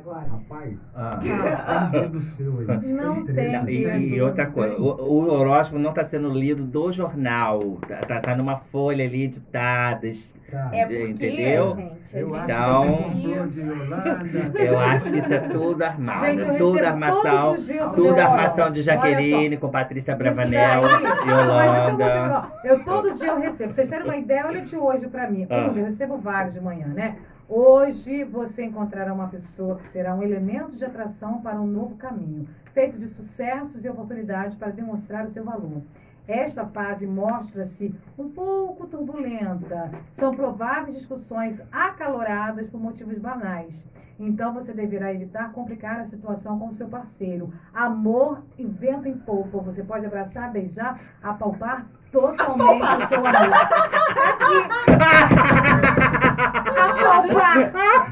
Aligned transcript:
Agora. 0.00 0.24
Rapaz, 0.30 0.78
Ah. 0.94 1.20
Ah, 1.66 1.90
aí. 1.92 2.92
Não 2.92 3.24
três. 3.24 3.36
tem 3.36 3.52
Não, 3.52 3.68
e, 4.00 4.14
e 4.14 4.22
outra 4.22 4.46
coisa, 4.46 4.76
o, 4.76 4.84
o 4.84 5.30
horóscopo 5.32 5.78
não 5.78 5.90
está 5.90 6.04
sendo 6.04 6.30
lido 6.30 6.62
do 6.64 6.90
jornal. 6.90 7.78
Tá, 7.86 7.96
tá, 7.98 8.20
tá 8.20 8.34
numa 8.34 8.56
folha 8.56 9.04
ali 9.04 9.24
editadas. 9.24 10.34
Cara, 10.50 10.76
É 10.76 10.84
porque, 10.86 11.02
Entendeu? 11.06 11.76
gente, 11.76 11.92
eu 12.12 12.36
Então- 12.36 13.12
Yolanda. 13.14 14.20
Eu 14.58 14.78
acho 14.78 15.12
que 15.12 15.18
isso 15.18 15.32
é 15.32 15.38
tudo 15.38 15.82
armado. 15.82 16.26
Gente, 16.26 16.58
tudo 16.58 16.84
armação. 16.84 17.56
Tudo 17.94 18.18
armação 18.20 18.70
de 18.70 18.82
Jaqueline 18.82 19.56
com 19.58 19.68
Patrícia 19.68 20.16
Bravanel, 20.16 20.82
Mas 21.26 21.92
então, 21.94 22.46
eu, 22.64 22.84
todo 22.84 23.14
dia 23.14 23.28
eu 23.28 23.38
recebo. 23.40 23.64
Pra 23.72 23.74
vocês 23.74 23.90
terem 23.90 24.04
uma 24.04 24.16
ideia, 24.16 24.46
olha 24.46 24.60
de 24.62 24.76
hoje 24.76 25.06
pra 25.08 25.30
mim. 25.30 25.46
Ah. 25.48 25.70
Eu 25.76 25.84
recebo 25.84 26.16
vários 26.18 26.54
de 26.54 26.60
manhã, 26.60 26.86
né? 26.88 27.16
Hoje 27.52 28.22
você 28.22 28.64
encontrará 28.64 29.12
uma 29.12 29.26
pessoa 29.26 29.74
que 29.74 29.88
será 29.88 30.14
um 30.14 30.22
elemento 30.22 30.76
de 30.76 30.84
atração 30.84 31.40
para 31.40 31.60
um 31.60 31.66
novo 31.66 31.96
caminho, 31.96 32.46
feito 32.72 32.96
de 32.96 33.08
sucessos 33.08 33.84
e 33.84 33.88
oportunidades 33.88 34.56
para 34.56 34.70
demonstrar 34.70 35.26
o 35.26 35.30
seu 35.32 35.42
valor. 35.44 35.82
Esta 36.28 36.64
fase 36.64 37.08
mostra-se 37.08 37.92
um 38.16 38.28
pouco 38.28 38.86
turbulenta. 38.86 39.90
São 40.12 40.32
prováveis 40.32 40.96
discussões 40.96 41.60
acaloradas 41.72 42.70
por 42.70 42.80
motivos 42.80 43.18
banais. 43.18 43.84
Então 44.16 44.54
você 44.54 44.72
deverá 44.72 45.12
evitar 45.12 45.50
complicar 45.50 45.98
a 45.98 46.06
situação 46.06 46.56
com 46.56 46.68
o 46.68 46.74
seu 46.74 46.86
parceiro. 46.86 47.52
Amor 47.74 48.44
e 48.56 48.64
vento 48.64 49.08
em 49.08 49.18
polpa. 49.18 49.58
Você 49.58 49.82
pode 49.82 50.06
abraçar, 50.06 50.52
beijar, 50.52 51.00
apalpar 51.20 51.84
totalmente 52.12 52.84
o 52.84 53.08
seu 53.08 53.26
amor. 53.26 53.50
Apalpar! 54.86 55.79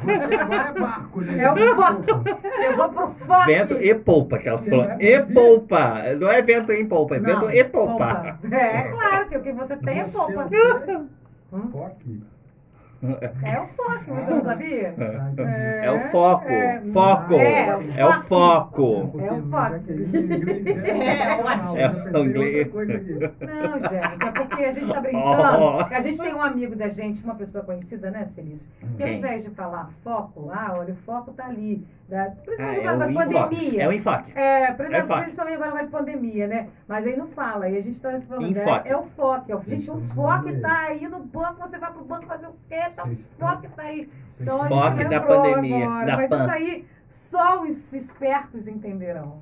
Você 0.09 0.37
vai 0.37 0.73
barco, 0.73 1.21
né? 1.21 1.43
É 1.43 1.53
o 1.53 1.75
foco. 1.77 2.05
Eu 2.65 2.77
vou 2.77 2.89
pro 2.89 3.09
foco. 3.27 3.47
Vento 3.47 3.75
e 3.75 3.95
polpa, 3.95 4.39
que 4.39 4.49
ela 4.49 4.59
falou. 4.59 4.87
E 5.01 5.21
polpa. 5.23 6.03
Não 6.19 6.31
é 6.31 6.43
vento 6.43 6.73
em 6.73 6.87
polpa, 6.87 7.17
é 7.17 7.21
vento 7.21 7.51
e 7.51 7.65
polpa. 7.65 8.15
polpa. 8.41 8.57
É, 8.57 8.83
claro 8.85 9.29
que 9.29 9.37
o 9.37 9.43
que 9.43 9.53
você 9.53 9.77
tem 9.77 10.01
é 10.01 10.05
Você 10.05 10.11
polpa. 10.11 10.45
o 10.47 10.49
quê? 10.49 10.99
Hum? 11.53 11.69
Foque. 11.73 12.23
É 13.01 13.61
o 13.61 13.67
foco, 13.69 14.05
você 14.13 14.31
não 14.35 14.43
sabia? 14.43 14.95
Ah, 14.99 15.31
entendi. 15.31 15.51
É 15.85 15.93
o 15.93 16.01
foco. 16.11 16.49
É, 16.49 16.81
Foco. 16.93 17.35
é, 17.35 17.77
o 17.77 17.81
É 17.97 18.07
o 18.07 18.23
foco. 18.25 19.21
É 19.21 19.51
fato. 19.51 19.73
Jaqueline, 19.75 20.19
em 20.19 20.37
inglês 20.37 20.67
É, 20.67 21.23
é 21.23 21.35
ótimo. 21.45 21.79
É 21.79 22.19
o 22.19 22.25
inglês. 22.25 22.69
Não, 22.75 23.73
gente, 23.89 23.95
é 24.27 24.31
porque 24.33 24.65
a 24.65 24.73
gente 24.73 24.89
tá 24.93 24.99
Oh. 24.99 25.03
brincando. 25.03 25.95
A 25.95 26.01
gente 26.01 26.19
tem 26.21 26.35
um 26.35 26.43
amigo 26.43 26.75
da 26.75 26.89
gente, 26.89 27.23
uma 27.23 27.37
pessoa 27.37 27.63
conhecida, 27.63 28.11
né, 28.11 28.27
Celício? 28.27 28.69
Que 28.97 29.03
ao 29.05 29.09
invés 29.11 29.45
de 29.45 29.51
falar 29.51 29.91
foco, 30.03 30.51
ah, 30.53 30.75
olha, 30.79 30.93
o 30.95 30.97
foco 30.97 31.33
tá 31.33 31.47
ali. 31.47 31.87
Da, 32.09 32.23
Ah, 32.25 32.31
principalmente 32.43 32.81
é 32.81 32.89
agora 32.89 33.11
o 33.11 33.13
com 33.13 33.21
a 33.21 33.27
enfoque. 33.27 33.55
pandemia. 33.55 33.83
É 33.83 33.89
o 33.89 33.93
enfoque. 33.93 34.33
É, 34.35 34.73
pri- 34.73 34.95
É 34.95 35.03
foco. 35.03 35.21
principalmente 35.21 35.55
agora 35.63 35.71
com 35.73 35.79
a 35.79 36.01
pandemia, 36.01 36.47
né? 36.47 36.69
Mas 36.89 37.07
aí 37.07 37.15
não 37.19 37.29
fala, 37.29 37.69
e 37.69 37.77
a 37.77 37.83
gente 37.83 38.01
tá 38.01 38.19
falando, 38.27 38.57
é, 38.57 38.83
é 38.87 38.97
o 38.97 39.03
foco. 39.15 39.53
é 39.53 39.55
o- 39.55 39.63
Gente, 39.69 39.91
o 39.91 40.01
foco 40.15 40.51
tá 40.61 40.87
aí 40.89 41.07
no 41.07 41.19
banco, 41.21 41.61
você 41.69 41.77
vai 41.79 41.93
pro 41.93 42.03
banco 42.05 42.25
fazer 42.25 42.47
o 42.47 42.55
quê? 42.67 42.88
O 42.89 43.07
Vocês 43.07 43.19
estão- 43.21 43.49
foco 43.49 43.69
tá 43.77 43.83
aí. 43.83 44.11
Então, 44.41 44.69
Foque 44.69 45.05
da 45.05 45.21
pandemia, 45.21 45.85
agora, 45.87 46.07
da 46.07 46.17
Mas 46.17 46.29
pan. 46.29 46.37
isso 46.45 46.51
aí, 46.51 46.87
só 47.11 47.63
os 47.63 47.93
espertos 47.93 48.67
entenderão. 48.69 49.41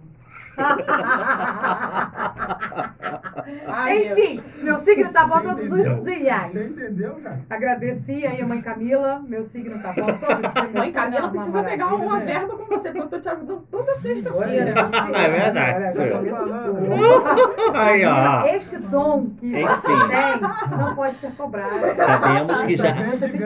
Ai, 3.66 4.12
Enfim, 4.12 4.42
meu 4.62 4.78
signo 4.78 5.12
tá 5.12 5.26
bom 5.26 5.40
todos 5.40 5.64
entendeu? 5.64 5.92
os 5.98 6.04
dias. 6.04 6.52
Você 6.52 6.64
entendeu, 6.68 7.20
já? 7.22 7.36
Agradeci 7.50 8.26
aí 8.26 8.40
a 8.40 8.46
mãe 8.46 8.60
Camila, 8.60 9.22
meu 9.26 9.44
signo 9.44 9.78
tá 9.80 9.92
bom 9.92 10.06
todo 10.06 10.52
dia. 10.52 10.62
meu 10.64 10.72
Mãe 10.72 10.92
Camila 10.92 11.26
é 11.26 11.30
precisa 11.30 11.62
pegar 11.62 11.86
uma 11.88 11.98
maravilha. 12.06 12.38
verba 12.40 12.56
com 12.56 12.64
você, 12.64 12.90
porque 12.90 12.98
eu 13.00 13.08
tô 13.08 13.20
te 13.20 13.28
ajudando 13.28 13.62
toda 13.70 13.96
sexta-feira. 13.96 14.72
você- 14.88 14.96
É 15.16 15.28
verdade. 15.30 15.98
Aí, 17.74 18.04
ó. 18.04 18.46
Este 18.46 18.76
dom 18.78 19.26
que 19.38 19.46
Enfim. 19.46 19.64
você 19.64 20.08
tem 20.08 20.78
não 20.78 20.94
pode 20.94 21.16
ser 21.18 21.30
cobrado. 21.32 21.70
Sabemos 21.96 22.62
que 22.64 22.76
já. 22.76 22.94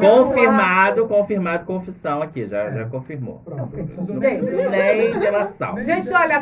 Confirmado, 0.01 1.07
confirmado, 1.09 1.65
confissão 1.67 2.23
aqui. 2.23 2.47
Já, 2.47 2.71
já 2.71 2.85
confirmou. 2.87 3.41
Pronto, 3.45 3.67
precisou 3.69 4.19
Bem, 4.21 4.41
Nem 4.43 5.19
delação. 5.19 5.83
Gente, 5.85 6.13
olha, 6.13 6.41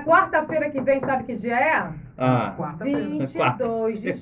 quarta-feira 0.58 0.70
que 0.70 0.80
vem, 0.80 1.00
sabe 1.00 1.24
que 1.24 1.34
dia 1.36 1.58
é? 1.58 1.92
Ah, 2.16 2.54
Quarta-feira. 2.56 3.00
22 3.00 4.00
de 4.00 4.08
E 4.08 4.12
o 4.12 4.16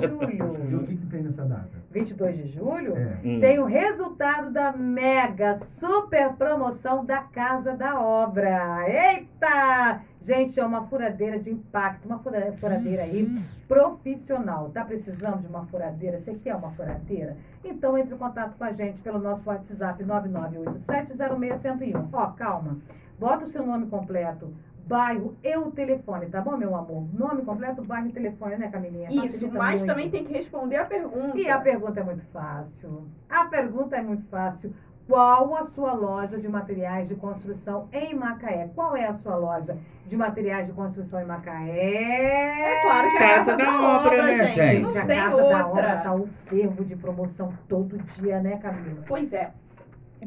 julho. 0.68 0.86
que, 0.86 0.96
que 0.96 1.06
tem 1.06 1.22
nessa 1.22 1.44
data? 1.44 1.70
22 1.90 2.36
de 2.36 2.48
julho? 2.48 2.94
É. 2.96 3.16
hum. 3.24 3.40
Tem 3.40 3.58
o 3.58 3.64
resultado 3.64 4.50
da 4.50 4.72
mega 4.72 5.54
super 5.80 6.32
promoção 6.34 7.04
da 7.04 7.18
Casa 7.22 7.74
da 7.74 7.98
Obra. 7.98 8.84
Eita! 8.88 10.00
Gente, 10.22 10.58
é 10.60 10.66
uma 10.66 10.82
furadeira 10.88 11.38
de 11.38 11.50
impacto, 11.52 12.04
uma 12.06 12.18
fura- 12.18 12.52
furadeira 12.60 13.04
aí 13.04 13.30
profissional. 13.68 14.68
Tá 14.70 14.84
precisando 14.84 15.38
de 15.40 15.46
uma 15.46 15.64
furadeira? 15.66 16.18
Você 16.20 16.34
quer 16.34 16.56
uma 16.56 16.70
furadeira? 16.72 17.36
Então 17.64 17.96
entre 17.96 18.14
em 18.14 18.18
contato 18.18 18.56
com 18.58 18.64
a 18.64 18.72
gente 18.72 19.00
pelo 19.00 19.18
nosso 19.20 19.48
WhatsApp 19.48 20.02
99870601. 20.04 22.08
Ó, 22.12 22.26
calma. 22.32 22.76
Bota 23.18 23.44
o 23.44 23.48
seu 23.48 23.64
nome 23.64 23.86
completo, 23.86 24.52
bairro 24.86 25.36
e 25.42 25.56
o 25.56 25.70
telefone, 25.72 26.26
tá 26.26 26.40
bom, 26.40 26.56
meu 26.56 26.74
amor? 26.76 27.04
Nome 27.12 27.42
completo, 27.42 27.82
bairro 27.82 28.08
e 28.08 28.12
telefone, 28.12 28.56
né, 28.56 28.68
Camilinha? 28.68 29.08
Isso, 29.08 29.20
Facilita 29.22 29.58
mas 29.58 29.80
muito. 29.80 29.86
também 29.86 30.10
tem 30.10 30.24
que 30.24 30.32
responder 30.32 30.76
a 30.76 30.84
pergunta. 30.84 31.36
E 31.36 31.50
a 31.50 31.58
pergunta 31.58 32.00
é 32.00 32.04
muito 32.04 32.24
fácil. 32.32 33.08
A 33.28 33.44
pergunta 33.46 33.96
é 33.96 34.02
muito 34.02 34.24
fácil. 34.28 34.72
Qual 35.08 35.54
a 35.54 35.62
sua 35.62 35.92
loja 35.92 36.36
de 36.36 36.48
materiais 36.48 37.08
de 37.08 37.14
construção 37.14 37.88
em 37.92 38.12
Macaé? 38.14 38.68
Qual 38.74 38.96
é 38.96 39.06
a 39.06 39.14
sua 39.14 39.36
loja 39.36 39.76
de 40.04 40.16
materiais 40.16 40.66
de 40.66 40.72
construção 40.72 41.20
em 41.20 41.24
Macaé? 41.24 41.78
É 41.78 42.82
claro 42.82 43.10
que 43.10 43.16
é 43.16 43.26
a 43.26 43.34
Casa 43.36 43.56
da 43.56 43.98
Obra, 43.98 44.22
né, 44.24 44.44
gente? 44.46 44.82
Não 44.82 44.90
a 44.90 45.04
tem 45.04 45.16
Casa 45.16 45.36
da 45.36 45.46
Obra 45.46 45.66
outra. 45.68 45.96
tá 45.98 46.12
um 46.12 46.26
fervo 46.46 46.84
de 46.84 46.96
promoção 46.96 47.52
todo 47.68 47.96
dia, 47.98 48.40
né, 48.40 48.56
Camila? 48.56 49.04
Pois 49.06 49.32
é. 49.32 49.52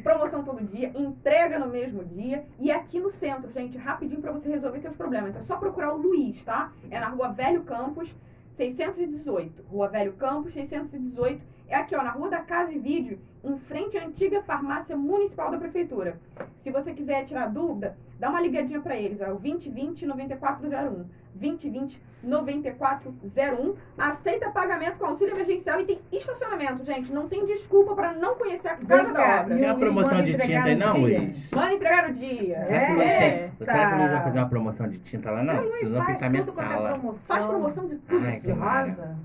Promoção 0.04 0.44
todo 0.44 0.64
dia, 0.64 0.92
entrega 0.96 1.58
no 1.58 1.68
mesmo 1.68 2.06
dia 2.06 2.46
e 2.60 2.72
aqui 2.72 3.00
no 3.00 3.10
centro, 3.10 3.52
gente, 3.52 3.78
rapidinho 3.78 4.22
pra 4.22 4.32
você 4.32 4.48
resolver 4.48 4.80
seus 4.80 4.96
problemas. 4.96 5.36
É 5.36 5.42
só 5.42 5.58
procurar 5.58 5.94
o 5.94 5.98
Luiz, 5.98 6.44
tá? 6.44 6.72
É 6.92 7.00
na 7.00 7.08
Rua 7.08 7.34
Velho 7.34 7.64
Campos, 7.64 8.16
618. 8.56 9.64
Rua 9.64 9.88
Velho 9.88 10.14
Campos, 10.14 10.54
618. 10.54 11.44
É 11.68 11.76
aqui, 11.76 11.96
ó, 11.96 12.04
na 12.04 12.12
Rua 12.12 12.30
da 12.30 12.40
Casa 12.40 12.74
e 12.74 12.80
Vídeo, 12.80 13.20
em 13.44 13.58
frente 13.58 13.98
à 13.98 14.06
antiga 14.06 14.42
farmácia 14.44 14.96
municipal 14.96 15.52
da 15.52 15.58
prefeitura. 15.58 16.20
Se 16.60 16.72
você 16.72 16.94
quiser 16.94 17.26
tirar 17.26 17.48
dúvida, 17.48 17.98
dá 18.20 18.30
uma 18.30 18.42
ligadinha 18.42 18.82
pra 18.82 18.98
eles, 18.98 19.20
ó, 19.22 19.26
o 19.26 19.40
2020 19.40 20.06
9401. 20.06 21.06
2020 21.36 22.02
9401. 22.24 23.76
Aceita 23.98 24.50
pagamento 24.52 24.98
com 24.98 25.06
auxílio 25.06 25.34
emergencial 25.34 25.80
e 25.80 25.86
tem 25.86 26.00
estacionamento, 26.12 26.84
gente. 26.86 27.12
Não 27.12 27.28
tem 27.28 27.46
desculpa 27.46 27.96
pra 27.96 28.14
não 28.14 28.36
conhecer 28.36 28.68
a 28.68 28.76
casa 28.76 29.04
Vem 29.04 29.14
da 29.14 29.20
cá, 29.20 29.42
obra. 29.42 29.56
Tem 29.56 29.64
o 29.66 29.68
uma 29.68 29.76
promoção 29.80 30.22
de 30.24 30.38
tinta 30.38 30.64
aí, 30.64 30.76
não? 30.76 30.98
Luiz? 30.98 31.52
Manda 31.52 31.74
entregar 31.74 32.10
no 32.10 32.16
dia. 32.16 32.66
Será 32.66 32.86
que 32.86 32.92
o 32.92 32.96
Luiz 32.96 33.12
É. 33.12 33.52
Será 33.58 33.88
que 33.90 33.94
o 33.94 33.98
Luiz 33.98 34.12
vai 34.12 34.24
fazer 34.24 34.40
uma 34.40 34.50
promoção 34.50 34.90
de 34.90 34.98
tinta 35.00 35.32
lá? 35.32 35.44
Não, 35.44 35.58
precisam 35.70 36.04
faz 36.04 36.14
pintar 36.14 36.30
minha 36.30 36.44
é 36.44 36.46
sala. 36.46 36.90
promoção. 36.90 37.20
Faz 37.26 37.46
promoção 37.46 37.88
de 37.88 37.96
tudo. 37.96 38.26
Ai, 38.26 38.40
De 38.40 38.52
rosa? 38.52 39.16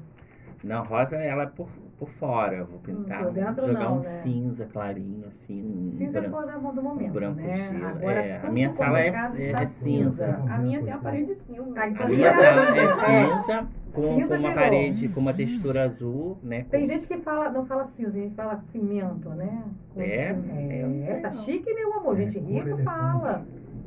Não, 0.64 0.82
rosa 0.84 1.16
ela 1.16 1.42
é 1.42 1.46
por, 1.46 1.68
por 1.98 2.08
fora. 2.08 2.56
Eu 2.56 2.66
vou 2.66 2.80
pintar. 2.80 3.22
por 3.24 3.32
dentro 3.32 3.64
jogar 3.66 3.80
não, 3.84 3.92
um 3.94 4.00
né? 4.00 4.02
cinza 4.02 4.64
clarinho, 4.66 5.26
assim. 5.28 5.62
Um 5.62 5.90
Cinza 5.90 6.18
é 6.18 6.20
branco. 6.22 6.36
cor 6.38 6.46
da 6.46 6.58
mão 6.58 6.74
do 6.74 6.82
momento, 6.82 7.12
branco 7.12 7.40
né? 7.40 7.54
gelo. 7.56 7.86
Agora, 7.86 8.24
É, 8.24 8.40
a 8.42 8.50
minha 8.50 8.70
sala 8.70 9.00
é- 9.00 9.10
casa 9.10 9.38
é- 9.38 9.46
está 9.46 9.62
é 9.62 9.66
cinza. 9.66 10.42
A 10.48 10.58
minha 10.58 10.82
tem 10.82 10.92
a 10.92 10.98
parede 10.98 11.34
cinza. 11.46 11.72
Ah, 11.76 11.88
então 11.88 12.06
A 12.06 12.08
minha 12.08 12.28
É. 12.28 12.32
sala 12.32 12.76
é 12.78 12.88
cinza 12.88 13.66
com, 13.92 14.02
Cinza 14.14 14.26
com 14.28 14.34
uma 14.40 14.48
virou. 14.48 14.54
parede 14.54 15.08
com 15.08 15.20
uma 15.20 15.34
textura 15.34 15.84
azul, 15.84 16.38
né? 16.42 16.62
com- 16.64 16.70
Tem 16.70 16.86
gente 16.86 17.06
que 17.06 17.16
fala, 17.18 17.50
não 17.50 17.64
fala 17.66 17.86
cinza, 17.86 18.10
a 18.18 18.20
gente 18.22 18.34
fala 18.34 18.56
cimento, 18.56 19.28
né? 19.30 19.62
Com 19.92 20.00
É? 20.00 20.34
cim- 20.34 20.70
Eu 20.72 20.88
não 20.88 21.02
É, 21.02 21.06
sei 21.06 21.20
tá 21.20 21.30
não. 21.30 21.36
chique, 21.42 21.74
meu 21.74 21.92
amor. 21.94 22.16
Gente 22.16 22.38
É, 22.38 22.40
cor 22.40 22.50
rica 22.50 22.76
fala. 22.78 23.44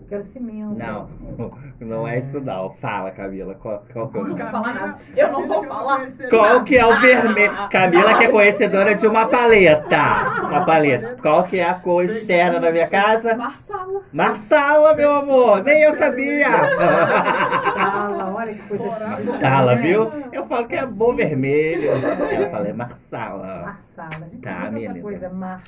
Quero 0.09 0.23
cimento. 0.23 0.73
Não, 0.77 1.09
não 1.81 2.07
é 2.07 2.19
isso 2.19 2.39
não. 2.39 2.69
Fala, 2.75 3.11
Camila. 3.11 3.55
Qual, 3.55 3.83
qual 3.91 4.07
que 4.07 4.17
é 4.17 4.21
Não 4.21 4.37
vou 4.37 4.47
falar 4.47 4.73
nada. 4.73 4.97
Eu 5.15 5.31
não 5.33 5.47
vou 5.47 5.63
falar. 5.65 6.07
Qual 6.29 6.63
que 6.63 6.77
é 6.77 6.85
o 6.85 6.99
vermelho? 6.99 7.51
Camila 7.69 8.17
que 8.17 8.23
é 8.23 8.31
conhecedora 8.31 8.95
de 8.95 9.05
uma 9.05 9.25
paleta. 9.25 10.47
Uma 10.47 10.65
paleta. 10.65 11.17
Qual 11.21 11.43
que 11.43 11.59
é 11.59 11.69
a 11.69 11.73
cor 11.73 12.05
externa 12.05 12.57
da 12.59 12.71
minha 12.71 12.87
casa? 12.87 13.35
Marsala. 13.35 14.01
Marsala, 14.13 14.93
meu 14.93 15.11
amor. 15.11 15.63
Nem 15.63 15.81
eu 15.81 15.97
sabia. 15.97 16.47
Sala, 16.47 18.33
olha 18.33 18.53
que 18.53 18.61
coisa 18.67 18.89
chique. 19.15 19.27
Marsala, 19.27 19.75
né? 19.75 19.81
viu? 19.81 20.09
Eu 20.31 20.45
falo 20.47 20.67
que 20.67 20.75
é 20.75 20.85
bom 20.85 21.13
vermelho. 21.13 21.91
Ela 21.91 22.49
fala, 22.49 22.67
é 22.67 22.73
Marsala. 22.73 23.77
Marsala. 23.97 24.29
Tá, 24.41 24.69
linda. 24.69 25.01
coisa, 25.01 25.29
marsala. 25.29 25.67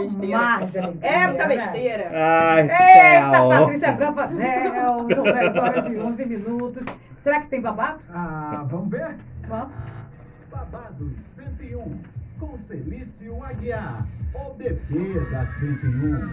É 0.00 0.06
Besteira. 0.06 0.94
É 1.02 1.26
muita 1.28 1.46
né? 1.46 1.56
besteira. 1.56 2.10
Ai, 2.12 2.62
Eita, 2.62 3.30
céu. 3.32 3.48
Patrícia 3.48 3.92
Branca, 3.92 4.26
né? 4.28 4.80
São 5.14 5.22
10 5.24 5.56
horas 5.56 5.86
e 5.92 5.96
11 5.98 6.26
minutos. 6.26 6.84
Será 7.22 7.40
que 7.40 7.48
tem 7.48 7.60
babado? 7.60 8.00
Ah, 8.12 8.64
vamos 8.68 8.90
ver? 8.90 9.16
Vamos. 9.48 9.72
Babados 10.50 11.12
101. 11.58 11.98
com 12.38 12.58
Celício 12.68 13.42
Aguiar, 13.44 14.06
o 14.34 14.54
bebê 14.54 15.20
da 15.30 15.46
101. 15.46 16.28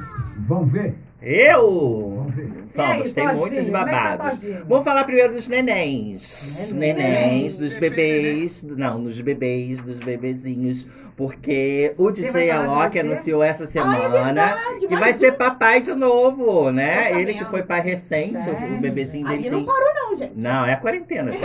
Vamos 0.48 0.72
ver? 0.72 0.96
Eu! 1.22 2.26
E 2.74 2.82
aí, 2.82 3.04
tem 3.14 3.26
Todinho, 3.26 3.40
muitos 3.40 3.68
é 3.68 3.72
tá, 3.72 3.86
babados. 3.86 4.40
Todinho? 4.40 4.66
Vamos 4.68 4.86
falar 4.86 5.04
primeiro 5.04 5.34
dos 5.34 5.48
nenéns. 5.48 6.74
Neném. 6.74 6.94
Nenéns, 6.96 7.58
dos 7.58 7.76
bebês. 7.78 8.64
Não, 8.64 9.04
dos 9.04 9.20
bebês, 9.22 9.80
dos 9.82 9.98
bebezinhos. 9.98 10.88
Porque 11.18 11.94
o 11.98 12.06
Você 12.10 12.24
DJ 12.24 12.50
Alok 12.52 12.98
anunciou 12.98 13.44
essa 13.44 13.66
Ah, 13.66 13.68
é 13.68 13.70
semana 13.70 14.10
verdade, 14.10 14.88
que 14.88 14.96
vai 14.96 15.12
um. 15.14 15.18
ser 15.18 15.34
papai 15.34 15.82
de 15.82 15.94
novo, 15.94 16.72
né? 16.72 17.12
Tô 17.12 17.20
Ele 17.20 17.34
que 17.36 17.46
foi 17.46 17.62
pai 17.62 17.82
recente, 17.82 18.42
Sério? 18.42 18.78
o 18.78 18.80
bebezinho 18.80 19.28
dele 19.28 19.44
tem. 19.44 19.52
não 19.52 19.64
parou 19.66 19.94
não, 19.94 20.16
gente. 20.16 20.34
Não, 20.36 20.66
é 20.66 20.74
a 20.74 20.78
quarentena, 20.78 21.32
gente. 21.34 21.44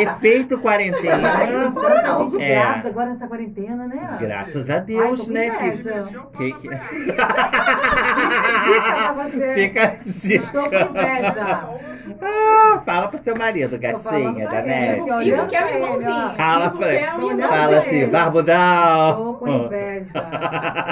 Efeito 0.00 0.58
quarentena. 0.58 1.32
A 1.32 2.22
gente 2.22 2.40
É. 2.40 2.54
grávida 2.60 2.88
agora 2.90 3.10
nessa 3.10 3.26
quarentena, 3.26 3.88
né? 3.88 4.16
Graças 4.20 4.70
a 4.70 4.74
Ai, 4.76 4.80
Deus, 4.82 5.22
com 5.26 5.32
né? 5.32 5.50
Que, 6.36 6.52
que, 6.52 6.68
você. 9.16 9.54
Fica 9.54 9.86
dica. 10.04 10.44
Estou 10.44 10.68
com 10.70 10.76
inveja. 10.76 11.68
Ah, 12.22 12.82
fala 12.84 13.08
pro 13.08 13.18
seu 13.22 13.36
marido, 13.36 13.76
gatinha 13.78 14.48
da 14.48 14.58
ele, 14.60 14.68
net. 14.68 14.98
porque 15.00 15.28
Ivo 15.28 15.46
que 15.46 15.56
é 15.56 15.64
o 15.64 15.68
irmãozinho. 15.68 16.10
ó. 16.12 16.30
Fala 16.36 16.70
pra 16.70 16.88
que 16.88 16.94
ele. 16.94 17.42
é. 17.42 17.48
Fala 17.48 17.78
assim, 17.78 18.06
barbudão. 18.06 19.16
Tô 19.16 19.34
com 19.34 19.48
inveja. 19.48 20.06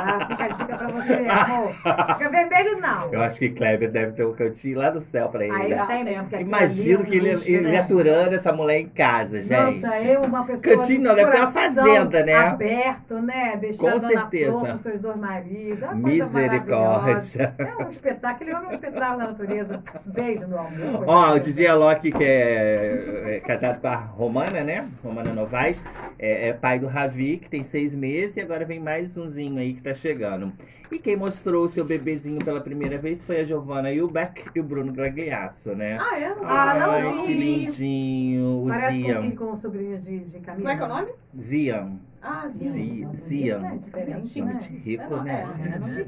Ah, 0.07 0.27
fica 0.29 0.45
a 0.45 0.49
dica 0.49 0.64
pra 0.87 1.03
você, 1.03 1.13
amor. 1.29 1.75
Fica 2.17 2.29
vermelho, 2.31 2.81
não. 2.81 3.13
Eu 3.13 3.23
acho 3.23 3.39
que 3.39 3.51
Kleber 3.51 3.91
deve 3.91 4.13
ter 4.13 4.25
um 4.25 4.35
cantinho 4.35 4.79
lá 4.79 4.91
no 4.91 5.01
céu 5.01 5.29
pra 5.29 5.45
ele. 5.45 5.55
Aí 5.55 5.71
né? 5.71 5.87
tem 5.87 6.05
mesmo. 6.05 6.23
porque 6.23 6.37
aquilo 6.37 6.51
Imagino 6.51 7.03
é 7.03 7.07
que 7.07 7.17
ele, 7.17 7.35
luxo, 7.35 7.49
ele 7.49 7.71
né? 7.71 7.79
aturando 7.79 8.35
essa 8.35 8.53
mulher 8.53 8.81
em 8.81 8.89
casa, 8.89 9.43
gente. 9.43 9.81
Nossa, 9.81 10.01
eu, 10.01 10.23
uma 10.23 10.45
pessoa. 10.45 10.77
Cantinho 10.77 11.03
não, 11.03 11.15
deve 11.15 11.31
ter 11.31 11.39
uma 11.39 11.53
fazenda, 11.53 12.25
né? 12.25 12.35
Aberto, 12.35 13.15
né? 13.21 13.57
Deixando 13.57 14.01
Com 14.01 14.09
certeza. 14.09 14.53
flor 14.53 14.69
com 14.69 14.79
seus 14.79 15.01
dois 15.01 15.17
maridos. 15.17 15.83
É 15.83 15.95
Misericórdia. 15.95 17.55
É 17.59 17.85
um 17.85 17.91
espetáculo. 17.91 18.51
Ele 18.51 18.57
é 18.57 18.59
um 18.59 18.73
espetáculo 18.73 19.19
da 19.19 19.27
natureza. 19.27 19.83
Beijo, 20.05 20.49
meu 20.49 20.59
amor. 20.59 21.05
Ó, 21.09 21.35
o 21.35 21.41
DJ 21.41 21.67
Alok, 21.69 22.13
que 22.13 22.25
é, 22.25 23.37
é 23.37 23.41
casado 23.41 23.81
com 23.81 23.89
a 23.89 23.97
Romana, 23.97 24.63
né? 24.63 24.89
Romana 25.03 25.33
Novaes, 25.33 25.83
é, 26.19 26.49
é 26.49 26.53
pai 26.53 26.79
do 26.79 26.87
Ravi, 26.87 27.39
que 27.39 27.49
tem 27.49 27.63
seis 27.63 27.95
meses, 27.95 28.37
e 28.37 28.41
agora 28.41 28.65
vem 28.65 28.81
mais 28.81 29.17
umzinho 29.17 29.59
aí 29.59 29.75
que 29.75 29.83
tá 29.83 29.95
chegando. 29.95 30.53
E 30.95 30.99
quem 31.01 31.17
mostrou 31.17 31.65
o 31.65 31.69
seu 31.69 31.85
bebezinho 31.85 32.39
pela 32.45 32.61
primeira 32.61 32.97
vez 32.99 33.21
foi 33.25 33.41
a 33.41 33.43
Giovanna 33.45 33.91
Hilbeck 33.93 34.45
e 34.55 34.61
o 34.61 34.63
Bruno 34.63 34.93
Gragliasso, 34.93 35.75
né? 35.75 35.99
Ah, 36.01 36.17
é? 36.17 36.33
Não 36.37 36.45
Ah, 36.49 36.75
não 36.79 36.91
Ai, 36.93 37.11
vi. 37.11 37.23
que 37.27 37.35
lindinho. 37.35 38.63
O 38.63 38.67
Parece 38.69 39.01
com, 39.03 39.07
Zian. 39.09 39.23
filho, 39.23 39.37
com 39.37 39.57
sobrinhos 39.57 40.05
de, 40.05 40.19
de 40.21 40.39
Camila. 40.39 40.55
Como 40.55 40.69
é 40.69 40.77
que 40.77 40.83
é 40.83 40.85
o 40.85 40.89
nome? 40.89 41.13
Zian. 41.43 41.93
Ah, 42.23 42.47
Zi- 42.49 42.69
Zinho. 42.71 43.11
Zian. 43.17 43.67
É 43.67 43.77
diferente, 43.79 44.39
Nome 44.41 44.53
né? 44.53 44.59
de 44.61 44.77
rico, 44.77 45.03
É, 45.15 45.23
né, 45.25 45.41
é, 45.41 45.43
é, 45.43 45.47
gente? 45.49 45.79
nome 45.81 46.07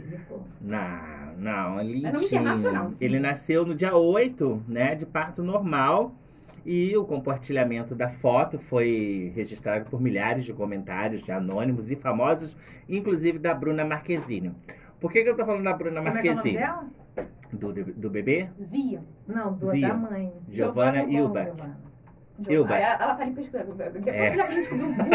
Não, 0.60 1.36
não, 1.36 1.80
é 1.80 1.82
lindinho. 1.82 2.24
internacional, 2.24 2.90
sim. 2.92 3.04
Ele 3.04 3.18
nasceu 3.18 3.66
no 3.66 3.74
dia 3.74 3.96
8, 3.96 4.62
né, 4.68 4.94
de 4.94 5.04
parto 5.04 5.42
normal. 5.42 6.14
E 6.66 6.96
o 6.96 7.04
compartilhamento 7.04 7.94
da 7.94 8.08
foto 8.10 8.58
foi 8.58 9.32
registrado 9.36 9.88
por 9.88 10.00
milhares 10.00 10.44
de 10.44 10.52
comentários 10.52 11.22
de 11.22 11.30
anônimos 11.30 11.92
e 11.92 11.96
famosos, 11.96 12.56
inclusive 12.88 13.38
da 13.38 13.54
Bruna 13.54 13.84
Marquezine. 13.84 14.52
Por 14.98 15.12
que, 15.12 15.22
que 15.22 15.30
eu 15.30 15.36
tô 15.36 15.46
falando 15.46 15.62
da 15.62 15.72
Bruna 15.72 16.02
Como 16.02 16.18
é 16.18 16.20
que 16.20 16.28
é 16.28 16.32
o 16.32 16.34
nome 16.34 16.52
Marquezine? 16.52 16.58
dela? 16.58 16.90
Do, 17.52 17.72
do 17.72 18.10
bebê? 18.10 18.48
Zia. 18.64 19.00
Não, 19.28 19.52
do, 19.54 19.70
Zia. 19.70 19.88
da 19.88 19.94
mãe. 19.94 20.32
Giovanna 20.50 21.08
Giovanna 21.08 21.78
Hilbeck. 22.48 22.82
Ah, 22.82 22.98
ela 23.00 23.14
tá 23.14 23.22
ali 23.22 23.32
pesquisando. 23.32 23.74
Depois 23.74 24.06
É. 24.14 24.34
já 24.34 24.46
vem 24.46 24.56
descobrir 24.58 24.84
o 24.84 24.88
Google. 24.94 25.08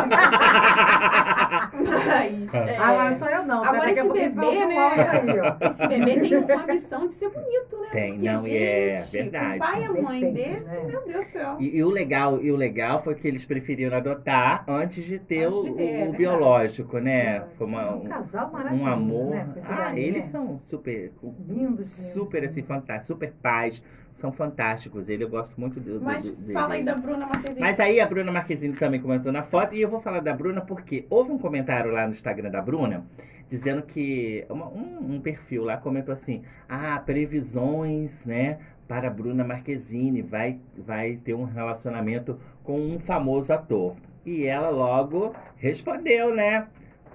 Mas, 1.73 2.53
é, 2.53 2.77
Ah, 2.77 2.93
mas 2.97 3.17
só 3.17 3.25
eu 3.27 3.45
não. 3.45 3.63
Agora 3.63 3.87
Daqui 3.87 3.99
a 3.99 4.03
esse 4.05 4.13
bebê, 4.13 4.65
né? 4.65 4.77
aí, 4.77 5.71
esse 5.71 5.87
bebê 5.87 6.19
tem 6.19 6.37
uma 6.37 6.53
ambição 6.63 7.07
de 7.07 7.13
ser 7.15 7.29
bonito, 7.29 7.77
né? 7.79 7.87
Tem, 7.91 8.13
Porque, 8.13 8.29
não, 8.29 8.45
é 8.45 8.99
gente, 8.99 9.11
verdade. 9.11 9.55
O 9.55 9.59
pai 9.59 9.81
e 9.81 9.85
a 9.85 9.91
mãe 9.91 10.21
Perfeitos, 10.33 10.63
desse, 10.63 10.65
né? 10.65 10.83
meu 10.87 11.05
Deus 11.05 11.25
do 11.25 11.29
céu. 11.29 11.55
E, 11.59 11.77
e 11.77 11.83
o 11.83 11.89
legal, 11.89 12.41
e 12.41 12.51
o 12.51 12.55
legal 12.55 13.01
foi 13.03 13.15
que 13.15 13.27
eles 13.27 13.45
preferiram 13.45 13.97
adotar 13.97 14.63
antes 14.67 15.03
de 15.03 15.19
ter, 15.19 15.45
Antes 15.45 15.57
o, 15.59 15.63
de 15.63 15.71
ter, 15.73 15.83
é 15.83 15.93
o 15.93 15.97
verdade. 15.97 16.17
biológico, 16.17 16.97
né? 16.99 17.43
Foi 17.57 17.67
uma, 17.67 17.91
um 17.95 18.01
um, 18.01 18.05
casal 18.05 18.51
maravilhoso. 18.51 18.83
um 18.83 18.93
amor. 18.93 19.35
Né? 19.35 19.47
Com 19.53 19.59
esse 19.59 19.71
Ah, 19.71 19.99
eles 19.99 20.25
né? 20.25 20.31
são 20.31 20.59
super, 20.63 21.11
lindos. 21.47 21.87
super 22.13 22.43
assim, 22.43 22.61
fantásticos, 22.63 23.07
super 23.07 23.33
pais, 23.41 23.83
são 24.13 24.31
fantásticos. 24.31 25.09
Ele 25.09 25.23
eu 25.23 25.29
gosto 25.29 25.59
muito 25.59 25.79
do, 25.79 25.99
do, 25.99 26.05
Mas 26.05 26.29
do- 26.29 26.53
fala 26.53 26.73
aí 26.75 26.83
da. 26.83 26.95
Bruna 26.95 27.25
Marquezine. 27.25 27.59
Mas 27.59 27.79
aí 27.79 27.99
a 27.99 28.05
Bruna 28.05 28.31
Marquezine 28.31 28.73
também 28.75 29.01
comentou 29.01 29.31
na 29.31 29.43
foto, 29.43 29.75
e 29.75 29.81
eu 29.81 29.89
vou 29.89 29.99
falar 29.99 30.19
da 30.19 30.33
Bruna 30.33 30.61
porque 30.61 31.05
houve 31.09 31.31
um 31.31 31.37
comentário 31.37 31.91
lá 31.91 32.05
no 32.05 32.13
Instagram 32.13 32.49
da 32.49 32.61
Bruna 32.61 33.05
dizendo 33.49 33.81
que 33.81 34.45
uma- 34.49 34.67
um, 34.69 35.15
um 35.15 35.19
perfil 35.21 35.63
lá 35.63 35.77
comentou 35.77 36.13
assim: 36.13 36.41
ah, 36.69 37.01
previsões, 37.05 38.25
né? 38.25 38.59
Para 38.87 39.07
a 39.07 39.11
Bruna 39.11 39.43
Marquezine 39.43 40.21
vai, 40.21 40.59
vai 40.77 41.15
ter 41.15 41.33
um 41.33 41.45
relacionamento 41.45 42.37
com 42.63 42.77
um 42.79 42.99
famoso 42.99 43.53
ator. 43.53 43.95
E 44.25 44.45
ela 44.45 44.69
logo 44.69 45.33
respondeu, 45.57 46.35
né? 46.35 46.67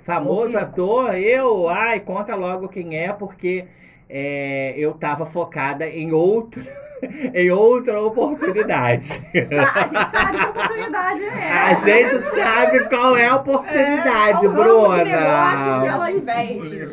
Famoso 0.03 0.57
ator, 0.57 1.15
eu, 1.17 1.69
ai, 1.69 2.01
conta 2.01 2.35
logo 2.35 2.69
quem 2.69 2.97
é, 2.97 3.13
porque 3.13 3.67
é, 4.09 4.75
eu 4.77 4.95
tava 4.95 5.27
focada 5.27 5.89
em 5.89 6.13
outro, 6.13 6.65
em 7.35 7.51
outra 7.51 8.01
oportunidade. 8.01 9.23
A 9.33 9.39
gente 9.39 9.49
sabe 10.11 10.39
que 10.39 10.45
oportunidade 10.45 11.25
é. 11.25 11.53
A 11.53 11.75
gente 11.75 12.19
sabe 12.37 12.89
qual 12.89 13.17
é 13.17 13.27
a 13.27 13.37
oportunidade, 13.37 14.45
é, 14.45 14.49
o 14.49 14.53
ramo 14.53 14.97
de 14.97 15.05
negócio 15.05 15.57
que 15.57 15.71
Bruna. 15.71 15.87
ela 15.87 16.13
investe. 16.13 16.87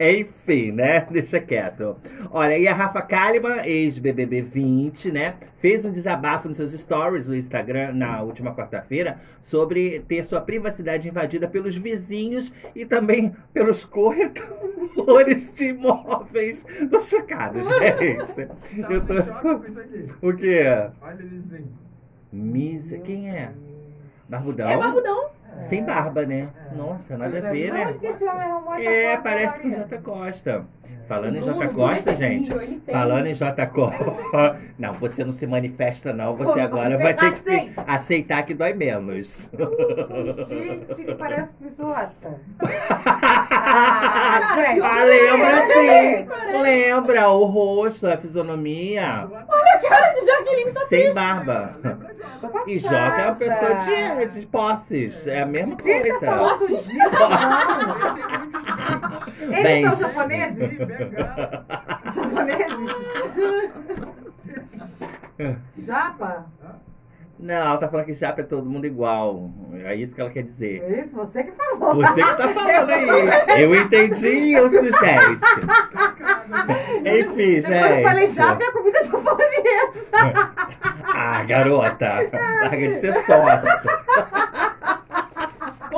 Enfim, 0.20 0.72
né? 0.72 1.06
Deixa 1.10 1.40
quieto. 1.40 1.96
Olha, 2.30 2.58
e 2.58 2.66
a 2.66 2.74
Rafa 2.74 3.02
Kalimann, 3.02 3.64
ex-BBB 3.64 4.42
20, 4.42 5.12
né? 5.12 5.34
Fez 5.58 5.84
um 5.84 5.90
desabafo 5.90 6.48
nos 6.48 6.58
seus 6.58 6.72
stories 6.72 7.26
no 7.26 7.34
Instagram 7.34 7.92
na 7.94 8.20
última 8.22 8.54
quarta-feira 8.54 9.18
sobre 9.42 10.00
ter 10.00 10.22
sua 10.24 10.40
privacidade 10.40 11.08
invadida 11.08 11.48
pelos 11.48 11.76
vizinhos 11.76 12.52
e 12.74 12.84
também 12.84 13.34
pelos 13.52 13.82
corretores 13.84 15.54
de 15.54 15.66
imóveis. 15.66 16.66
Tô 16.90 17.00
chocado, 17.00 17.60
gente. 17.64 18.48
Eu 18.94 19.06
tô-. 19.06 20.28
O 20.28 20.36
quê? 20.36 20.62
Olha 21.02 21.22
eles 21.22 21.52
aí. 21.52 21.64
Misa. 22.32 22.98
Quem 22.98 23.30
é? 23.30 23.52
Barbudão? 24.28 24.68
É 24.68 24.76
barbudão. 24.76 25.30
Sem 25.68 25.84
barba, 25.84 26.26
né? 26.26 26.48
Nossa, 26.76 27.16
nada 27.16 27.38
a 27.38 27.52
ver, 27.52 27.68
Não, 27.72 27.76
né? 27.76 28.84
É, 28.84 29.16
parece 29.18 29.60
com 29.62 29.68
agora. 29.68 29.88
J 29.88 29.98
Costa. 29.98 30.66
Falando 31.08 31.36
em 31.36 31.40
Bruno, 31.40 31.58
J 31.58 31.66
Bruno 31.66 31.88
Costa, 31.88 32.10
é 32.12 32.16
gente. 32.16 32.50
terrível. 32.52 32.80
Falando 32.90 33.26
em 33.26 33.34
J 33.34 33.66
Costa. 33.66 34.04
Não, 34.78 34.94
você 34.94 35.24
não 35.24 35.32
se 35.32 35.46
manifesta, 35.46 36.12
não. 36.12 36.34
Você 36.36 36.60
agora 36.60 36.98
vai 36.98 37.14
ter 37.14 37.32
que 37.42 37.72
aceitar 37.86 38.42
que 38.44 38.54
dói 38.54 38.72
menos. 38.72 39.48
Gente, 40.48 41.04
que 41.04 41.14
parece 41.14 41.52
pisota. 41.54 42.40
Ah. 43.66 44.40
Ah, 44.82 45.04
lembra 45.04 45.66
sim! 45.66 46.26
Parece. 46.26 46.58
Lembra 46.62 47.28
o 47.30 47.44
rosto, 47.44 48.06
a 48.06 48.16
fisionomia. 48.16 49.26
De 50.14 50.26
Jaqueline 50.26 50.72
tá 50.72 50.86
Sem 50.86 51.12
barba. 51.14 51.76
E 52.66 52.78
J 52.78 52.94
é 52.94 53.26
uma 53.26 53.34
pessoa 53.34 53.74
de, 53.74 54.40
de 54.40 54.46
posses. 54.46 55.26
É 55.26 55.42
a 55.42 55.46
mesma 55.46 55.76
coisa. 55.76 56.02
dia, 56.80 57.08
vamos. 57.10 58.43
Eles 59.40 59.62
Bens. 59.62 59.94
são 59.98 60.08
japoneses? 60.10 60.78
Japoneses? 62.14 62.90
Japa? 65.78 66.46
Não, 67.38 67.54
ela 67.54 67.76
tá 67.78 67.88
falando 67.88 68.06
que 68.06 68.14
japa 68.14 68.40
é 68.42 68.44
todo 68.44 68.70
mundo 68.70 68.86
igual. 68.86 69.50
É 69.84 69.94
isso 69.96 70.14
que 70.14 70.20
ela 70.20 70.30
quer 70.30 70.44
dizer. 70.44 70.82
É 70.88 71.00
isso, 71.04 71.14
você 71.16 71.42
que 71.42 71.50
falou. 71.52 71.96
Você 71.96 72.22
que 72.22 72.34
tá 72.36 72.48
falando 72.48 72.90
aí. 72.90 73.62
Eu 73.62 73.74
entendi 73.74 74.28
isso, 74.54 74.70
gente. 74.82 75.44
Enfim, 77.04 77.60
Quando 77.62 77.74
eu 77.74 78.02
falei 78.02 78.26
japa, 78.28 78.60
gente. 78.60 78.68
é 78.68 78.72
comida 78.72 79.04
japonesa. 79.04 80.54
Ah, 81.16 81.44
garota. 81.44 82.28
Larga 82.32 82.76
de 82.76 83.00
ser 83.00 83.14
sócia. 83.24 84.73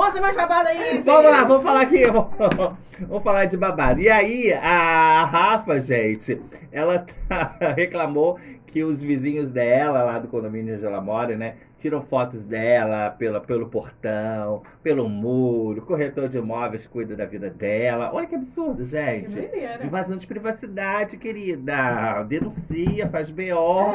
Conta 0.07 0.21
mais 0.21 0.37
babada 0.37 0.69
aí. 0.69 1.03
Vamos 1.05 1.31
lá, 1.33 1.43
vamos 1.45 1.65
falar 1.65 1.81
aqui. 1.83 2.03
Vamos 2.99 3.23
falar 3.25 3.45
de 3.45 3.57
babado. 3.59 4.01
E 4.01 4.09
aí, 4.09 4.53
a 4.55 5.25
Rafa, 5.27 5.79
gente, 5.81 6.41
ela 6.73 7.05
tá- 7.29 7.55
reclamou 7.77 8.39
que 8.67 8.83
os 8.85 9.01
vizinhos 9.03 9.51
dela, 9.51 10.03
lá 10.03 10.19
do 10.19 10.29
condomínio 10.29 10.75
onde 10.75 10.85
ela 10.85 11.01
mora, 11.01 11.37
né? 11.37 11.55
Tiram 11.79 12.01
fotos 12.03 12.43
dela 12.43 13.11
pela, 13.11 13.39
pelo 13.41 13.69
portão, 13.69 14.63
pelo 14.83 15.09
muro, 15.09 15.81
o 15.83 15.85
corretor 15.87 16.29
de 16.29 16.39
imóveis 16.39 16.87
cuida 16.87 17.15
da 17.15 17.25
vida 17.27 17.49
dela. 17.51 18.11
Olha 18.13 18.27
que 18.27 18.35
absurdo, 18.35 18.79
Que 18.79 18.85
gente. 18.87 19.35
doideira. 19.35 19.85
Invasão 19.87 20.17
de 20.17 20.27
privacidade, 20.27 21.17
querida. 21.17 22.23
Denuncia, 22.25 23.09
faz 23.09 23.31
BO. 23.31 23.93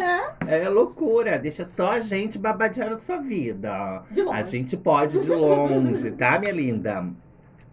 É, 0.48 0.64
É 0.66 0.70
loucura. 0.70 1.38
Deixa 1.40 1.66
só 1.66 1.92
a 1.94 2.00
gente 2.00 2.38
babadear 2.40 2.90
na 2.90 2.98
sua 2.98 3.18
vida. 3.18 4.04
de 4.12 4.22
longe. 4.22 4.40
A 4.40 4.42
gente 4.44 4.78
pode 4.78 5.20
de 5.22 5.30
longe, 5.34 6.12
tá, 6.12 6.40
minha 6.40 6.54
linda? 6.54 7.06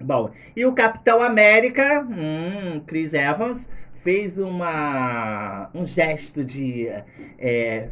Bom, 0.00 0.30
e 0.56 0.64
o 0.64 0.72
Capitão 0.72 1.20
América, 1.22 2.00
hum, 2.08 2.80
Chris 2.86 3.12
Evans, 3.12 3.68
fez 4.08 4.38
uma, 4.38 5.68
um 5.74 5.84
gesto 5.84 6.42
de, 6.42 6.88
é, 7.38 7.90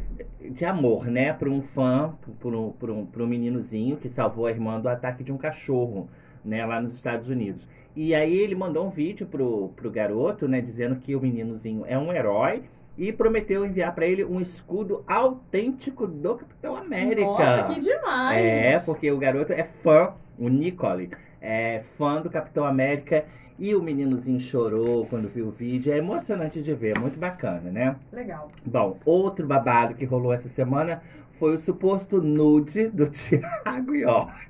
de 0.49 0.65
amor, 0.65 1.05
né, 1.05 1.31
para 1.31 1.47
um 1.47 1.61
fã, 1.61 2.17
para 2.39 2.57
um, 2.57 2.73
um, 2.81 3.07
um 3.15 3.27
meninozinho 3.27 3.97
que 3.97 4.09
salvou 4.09 4.47
a 4.47 4.49
irmã 4.49 4.79
do 4.79 4.89
ataque 4.89 5.23
de 5.23 5.31
um 5.31 5.37
cachorro, 5.37 6.09
né, 6.43 6.65
lá 6.65 6.81
nos 6.81 6.95
Estados 6.95 7.29
Unidos. 7.29 7.67
E 7.95 8.15
aí 8.15 8.35
ele 8.35 8.55
mandou 8.55 8.87
um 8.87 8.89
vídeo 8.89 9.27
pro, 9.27 9.69
pro 9.75 9.91
garoto, 9.91 10.47
né, 10.47 10.59
dizendo 10.59 10.95
que 10.95 11.15
o 11.15 11.21
meninozinho 11.21 11.85
é 11.85 11.95
um 11.95 12.11
herói 12.11 12.63
e 12.97 13.11
prometeu 13.11 13.63
enviar 13.65 13.93
para 13.93 14.07
ele 14.07 14.25
um 14.25 14.41
escudo 14.41 15.03
autêntico 15.07 16.07
do 16.07 16.35
Capitão 16.35 16.75
América. 16.75 17.21
Nossa, 17.21 17.63
que 17.65 17.79
demais. 17.79 18.43
É, 18.43 18.79
porque 18.79 19.11
o 19.11 19.17
garoto 19.17 19.53
é 19.53 19.63
fã, 19.63 20.13
o 20.37 20.49
Nicole, 20.49 21.11
é 21.39 21.83
fã 21.97 22.21
do 22.21 22.29
Capitão 22.29 22.65
América 22.65 23.25
e 23.59 23.75
o 23.75 23.81
meninozinho 23.81 24.39
chorou 24.39 25.05
quando 25.05 25.27
viu 25.27 25.47
o 25.47 25.51
vídeo. 25.51 25.93
É 25.93 25.97
emocionante 25.97 26.61
de 26.61 26.73
ver, 26.73 26.99
muito 26.99 27.19
bacana, 27.19 27.69
né? 27.71 27.95
Legal. 28.11 28.51
Bom, 28.65 28.97
outro 29.05 29.45
babado 29.45 29.93
que 29.93 30.05
rolou 30.05 30.33
essa 30.33 30.49
semana 30.49 31.01
foi 31.39 31.53
o 31.53 31.57
suposto 31.57 32.21
nude 32.21 32.89
do 32.89 33.07
Thiago 33.09 33.95
York. 33.95 34.47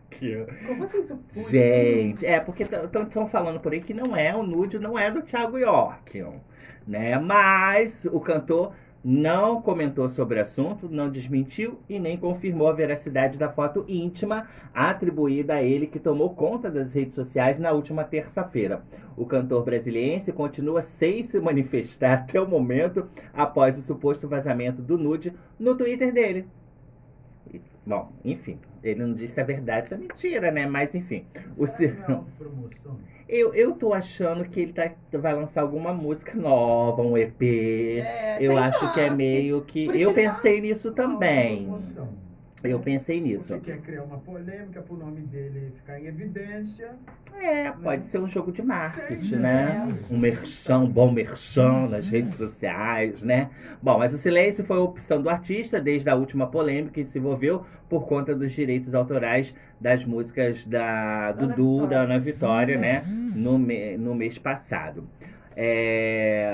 Como 0.66 0.84
assim? 0.84 1.06
Gente, 1.32 2.26
é 2.26 2.40
porque 2.40 2.64
estão 2.64 3.28
falando 3.28 3.60
por 3.60 3.74
aí 3.74 3.82
que 3.82 3.94
não 3.94 4.16
é 4.16 4.36
o 4.36 4.44
nude, 4.44 4.80
não 4.80 4.98
é 4.98 5.12
do 5.12 5.22
Thiago 5.22 5.58
York, 5.58 6.26
né? 6.88 7.18
Mas 7.20 8.06
o 8.06 8.20
cantor 8.20 8.74
não 9.04 9.62
comentou 9.62 10.10
sobre 10.10 10.38
o 10.38 10.42
assunto, 10.42 10.90
não 10.90 11.10
desmentiu 11.10 11.80
e 11.88 12.00
nem 12.00 12.18
confirmou 12.18 12.68
a 12.68 12.74
veracidade 12.74 13.38
da 13.38 13.50
foto 13.50 13.86
íntima 13.88 14.48
atribuída 14.74 15.54
a 15.54 15.64
ele 15.64 15.88
que 15.88 16.00
tomou 16.00 16.32
conta 16.36 16.70
das 16.70 16.94
redes 16.94 17.14
sociais 17.14 17.58
na 17.58 17.72
última 17.72 18.04
terça-feira. 18.04 18.82
O 19.16 19.26
cantor 19.26 19.64
brasiliense 19.64 20.34
continua 20.34 20.82
sem 20.82 21.26
se 21.26 21.40
manifestar 21.40 22.14
até 22.28 22.42
o 22.42 22.48
momento 22.48 23.08
após 23.34 23.78
o 23.78 23.82
suposto 23.82 24.28
vazamento 24.28 24.82
do 24.82 24.98
nude 24.98 25.34
no 25.58 25.76
Twitter 25.76 26.12
dele. 26.12 26.46
Bom, 27.86 28.12
enfim, 28.26 28.60
ele 28.90 29.04
não 29.04 29.14
disse 29.14 29.40
a 29.40 29.44
verdade, 29.44 29.86
isso 29.86 29.94
é 29.94 29.98
mentira, 29.98 30.52
né? 30.52 30.66
Mas 30.66 30.94
enfim. 30.96 31.26
O 31.58 31.66
Será 31.66 31.78
Cir- 31.78 31.96
que 32.06 32.12
não 32.12 32.26
é? 32.34 32.38
Eu, 33.30 33.54
eu 33.54 33.74
tô 33.74 33.94
achando 33.94 34.46
que 34.46 34.62
ele 34.62 34.72
tá, 34.72 34.90
vai 35.14 35.36
lançar 35.36 35.62
alguma 35.62 35.94
música 35.94 36.34
nova, 36.34 37.02
um 37.02 37.18
EP. 37.18 38.00
É, 38.00 38.38
eu 38.40 38.58
acho 38.58 38.94
que 38.94 39.02
é 39.02 39.10
meio 39.10 39.62
que. 39.64 39.86
Eu 40.00 40.10
tá- 40.10 40.16
pensei 40.16 40.62
nisso 40.62 40.88
é 40.88 40.92
também. 40.92 41.66
promoção. 41.66 42.07
Eu 42.64 42.80
pensei 42.80 43.22
nisso. 43.22 43.54
Porque 43.54 43.72
quer 43.72 43.82
criar 43.82 44.04
uma 44.04 44.18
polêmica 44.18 44.82
pro 44.82 44.98
nome 44.98 45.22
dele 45.22 45.72
ficar 45.76 46.00
em 46.00 46.08
evidência. 46.08 46.96
É, 47.40 47.72
pode 47.72 48.06
ser 48.06 48.18
um 48.18 48.28
jogo 48.28 48.52
de 48.52 48.64
marketing, 48.64 49.30
Tem, 49.30 49.40
né? 49.40 49.96
Um 50.10 50.18
merchan, 50.18 50.80
um 50.80 50.90
bom 50.90 51.12
merchan 51.12 51.88
nas 51.88 52.10
redes 52.10 52.36
sociais, 52.36 53.22
né? 53.22 53.52
Bom, 53.82 54.00
mas 54.00 54.12
o 54.14 54.18
silêncio 54.18 54.66
foi 54.66 54.78
a 54.78 54.82
opção 54.82 55.22
do 55.22 55.30
artista 55.30 55.80
desde 55.80 56.10
a 56.10 56.16
última 56.16 56.48
polêmica 56.48 56.94
que 56.96 57.06
se 57.06 57.20
envolveu 57.20 57.64
por 57.88 58.08
conta 58.08 58.36
dos 58.36 58.52
direitos 58.52 58.96
autorais 58.96 59.54
das 59.80 60.04
músicas 60.04 60.66
da 60.66 61.30
Ana 61.30 61.34
Dudu, 61.34 61.74
Vitória. 61.82 61.88
da 61.90 62.02
Ana 62.02 62.20
Vitória, 62.20 62.78
né? 62.78 63.04
No, 63.36 63.60
me- 63.60 63.98
no 63.98 64.16
mês 64.16 64.38
passado. 64.40 65.08
É, 65.56 66.52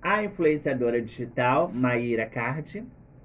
A 0.00 0.22
influenciadora 0.24 1.00
digital 1.00 1.70
Maíra 1.72 2.26
Cardi, 2.26 2.84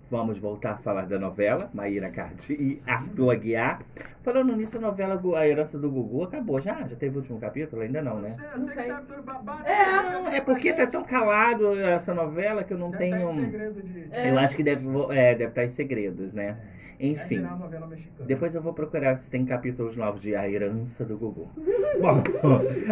vamos 0.10 0.38
voltar 0.40 0.74
a 0.74 0.78
falar 0.78 1.06
da 1.06 1.20
novela, 1.20 1.70
Maíra 1.74 2.10
Cardi 2.10 2.54
e 2.54 2.82
Arthur 2.86 3.32
Aguiar. 3.32 3.80
Falando 4.28 4.58
nisso, 4.58 4.78
a 4.78 4.82
novela 4.82 5.22
A 5.38 5.48
Herança 5.48 5.80
do 5.80 5.90
Gugu 5.90 6.24
acabou 6.26 6.60
já? 6.60 6.86
Já 6.86 6.98
teve 6.98 7.16
o 7.16 7.20
último 7.20 7.40
capítulo? 7.40 7.82
Ainda 7.82 8.02
não, 8.02 8.20
né? 8.20 8.36
Não 8.58 8.66
que 8.66 8.74
sei. 8.74 8.88
sabe 8.88 9.22
babado. 9.24 9.66
É. 9.66 10.02
Não, 10.02 10.28
é 10.28 10.42
porque 10.42 10.74
tá 10.74 10.86
tão 10.86 11.02
calado 11.02 11.74
essa 11.80 12.14
novela 12.14 12.62
que 12.62 12.74
eu 12.74 12.78
não 12.78 12.92
Deve 12.92 13.10
tá 13.10 13.18
tenho. 13.18 13.32
em 13.32 13.46
segredo 13.46 13.82
de... 13.82 14.08
É. 14.12 14.30
Eu 14.30 14.38
acho 14.38 14.54
que 14.58 14.64
deve, 14.64 14.86
é, 15.12 15.34
deve 15.34 15.46
estar 15.46 15.64
em 15.64 15.70
segredos, 15.70 16.34
né? 16.34 16.58
Vai 17.00 17.08
Enfim. 17.08 17.38
mexicana. 17.38 18.26
Depois 18.28 18.54
eu 18.54 18.62
vou 18.62 18.74
procurar 18.74 19.16
se 19.16 19.30
tem 19.30 19.46
capítulos 19.46 19.96
novos 19.96 20.22
de 20.22 20.36
A 20.36 20.50
Herança 20.50 21.06
do 21.06 21.18
Gugu. 21.18 21.50
Bom, 22.02 22.22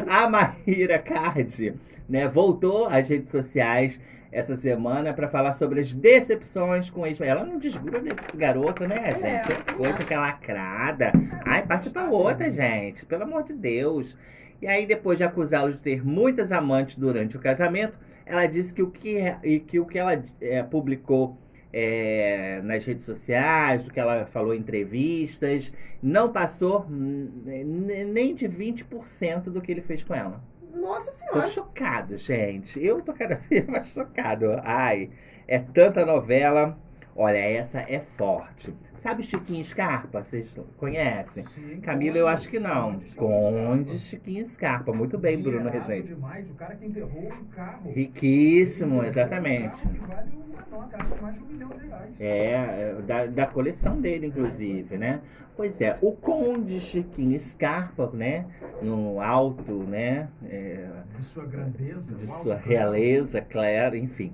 a 0.08 0.30
Maíra 0.30 1.00
Cardi, 1.00 1.74
né, 2.08 2.30
voltou 2.30 2.86
às 2.86 3.10
redes 3.10 3.30
sociais 3.30 4.00
essa 4.36 4.54
semana 4.58 5.14
para 5.14 5.30
falar 5.30 5.54
sobre 5.54 5.80
as 5.80 5.94
decepções 5.94 6.90
com 6.90 7.08
ex. 7.08 7.22
Ela 7.22 7.46
não 7.46 7.58
desgruda 7.58 8.02
desse 8.02 8.36
garoto, 8.36 8.86
né, 8.86 8.98
gente? 9.16 9.50
É 9.50 9.74
coisa 9.74 10.04
que 10.04 10.14
é 10.14 10.18
lacrada. 10.18 11.14
Ai, 11.46 11.66
parte 11.66 11.90
pra 11.90 12.10
outra, 12.10 12.50
gente. 12.50 13.06
Pelo 13.06 13.24
amor 13.24 13.44
de 13.44 13.54
Deus. 13.54 14.18
E 14.62 14.68
aí, 14.68 14.86
depois 14.86 15.18
de 15.18 15.24
acusá-lo 15.24 15.72
de 15.72 15.82
ter 15.82 16.06
muitas 16.06 16.52
amantes 16.52 16.96
durante 16.98 17.36
o 17.36 17.40
casamento, 17.40 18.00
ela 18.26 18.46
disse 18.46 18.74
que 18.74 18.82
o 18.82 18.90
que, 18.90 19.18
e 19.44 19.60
que, 19.60 19.80
o 19.80 19.86
que 19.86 20.00
ela 20.00 20.22
é, 20.42 20.64
publicou 20.64 21.38
é, 21.72 22.62
nas 22.64 22.86
redes 22.86 23.04
sociais, 23.04 23.86
o 23.86 23.92
que 23.92 24.00
ela 24.00 24.26
falou 24.28 24.56
em 24.56 24.60
entrevistas, 24.60 25.74
não 26.02 26.32
passou 26.32 26.86
nem 26.90 28.34
de 28.34 28.48
20% 28.48 29.44
do 29.44 29.62
que 29.62 29.72
ele 29.72 29.82
fez 29.82 30.02
com 30.02 30.16
ela. 30.16 30.42
Nossa 30.74 31.12
Tô 31.12 31.18
senhora. 31.18 31.48
chocado, 31.48 32.18
gente. 32.18 32.84
Eu 32.84 33.02
tô 33.02 33.14
cada 33.14 33.36
vez 33.50 33.66
mais 33.68 33.88
chocado. 33.88 34.60
Ai, 34.64 35.10
é 35.48 35.60
tanta 35.60 36.06
novela. 36.06 36.78
Olha, 37.16 37.38
essa 37.38 37.80
é 37.82 38.00
forte. 38.18 38.74
Sabe 39.06 39.22
Chiquinho 39.22 39.64
Scarpa? 39.64 40.24
Vocês 40.24 40.60
conhecem? 40.78 41.46
Sim, 41.46 41.80
Camila, 41.80 42.18
eu 42.18 42.28
acho 42.28 42.50
que 42.50 42.58
não. 42.58 43.00
Conde, 43.16 44.00
Chiquinho 44.00 44.44
Scarpa. 44.48 44.92
Muito 44.92 45.16
bem, 45.16 45.40
Bruno 45.40 45.70
Rezende. 45.70 46.08
demais, 46.08 46.50
o 46.50 46.56
cara 46.56 46.74
que 46.76 46.88
enterrou 46.88 47.28
um 47.32 47.46
carro. 47.56 47.92
Riquíssimo, 47.92 49.04
exatamente. 49.04 49.88
enterrou 49.88 50.08
carro 50.08 50.24
que 50.24 50.32
vale 50.32 50.32
uma 50.48 50.80
nota, 50.80 50.98
acho 51.00 51.14
que 51.14 51.22
mais 51.22 51.36
de 51.36 51.44
milhão 51.44 51.70
de 51.70 51.86
reais. 51.86 52.16
É, 52.20 52.96
da, 53.06 53.26
da 53.28 53.46
coleção 53.46 54.02
dele, 54.02 54.26
inclusive, 54.26 54.98
né? 54.98 55.22
Pois 55.56 55.80
é, 55.82 56.00
o 56.02 56.12
Conde 56.12 56.80
Chiquinho 56.80 57.40
Scarpa, 57.40 58.10
né? 58.12 58.48
No 58.82 59.22
alto, 59.22 59.84
né? 59.84 60.30
é, 60.50 60.90
De 61.16 61.24
sua 61.24 61.46
grandeza. 61.46 62.16
de 62.16 62.24
o 62.24 62.28
sua 62.28 62.56
realeza, 62.56 63.40
claro, 63.40 63.96
enfim. 63.96 64.34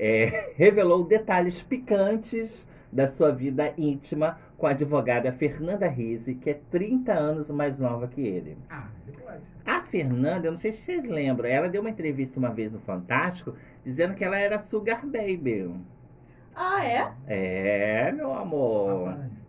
É, 0.00 0.52
revelou 0.56 1.04
detalhes 1.04 1.60
picantes 1.60 2.66
da 2.90 3.06
sua 3.06 3.30
vida 3.30 3.72
íntima 3.76 4.38
com 4.56 4.66
a 4.66 4.70
advogada 4.70 5.30
Fernanda 5.30 5.86
Rizzi, 5.86 6.34
que 6.34 6.50
é 6.50 6.60
30 6.70 7.12
anos 7.12 7.50
mais 7.50 7.78
nova 7.78 8.08
que 8.08 8.20
ele. 8.22 8.56
Ah. 8.70 8.88
A 9.64 9.82
Fernanda, 9.82 10.48
eu 10.48 10.52
não 10.52 10.58
sei 10.58 10.72
se 10.72 10.80
vocês 10.80 11.04
lembram, 11.04 11.48
ela 11.48 11.68
deu 11.68 11.82
uma 11.82 11.90
entrevista 11.90 12.38
uma 12.38 12.50
vez 12.50 12.72
no 12.72 12.80
Fantástico 12.80 13.54
dizendo 13.84 14.14
que 14.14 14.24
ela 14.24 14.38
era 14.38 14.58
Sugar 14.58 15.06
Baby. 15.06 15.70
Ah, 16.54 16.84
é? 16.84 17.12
É, 17.26 18.12
meu 18.12 18.32
amor. 18.32 19.10
Rapaz, 19.10 19.39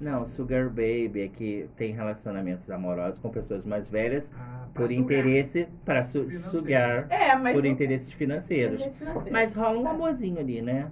Não, 0.00 0.24
Sugar 0.24 0.68
Baby 0.68 1.22
é 1.24 1.28
que 1.28 1.66
tem 1.76 1.92
relacionamentos 1.92 2.70
amorosos 2.70 3.18
com 3.18 3.28
pessoas 3.28 3.64
mais 3.66 3.86
velhas 3.88 4.32
ah, 4.34 4.66
pra 4.72 4.86
por 4.86 4.88
sugar. 4.88 4.92
interesse 5.02 5.68
para 5.84 6.02
su 6.02 6.30
sugar 6.30 7.06
É, 7.10 7.36
mas. 7.36 7.54
por 7.54 7.64
o- 7.64 7.66
interesses 7.66 8.10
financeiros. 8.12 8.80
interesse 8.80 8.98
financeiro. 8.98 9.30
Mas 9.30 9.52
rola 9.54 9.78
um 9.78 9.86
amorzinho 9.88 10.38
ali, 10.40 10.62
né? 10.62 10.86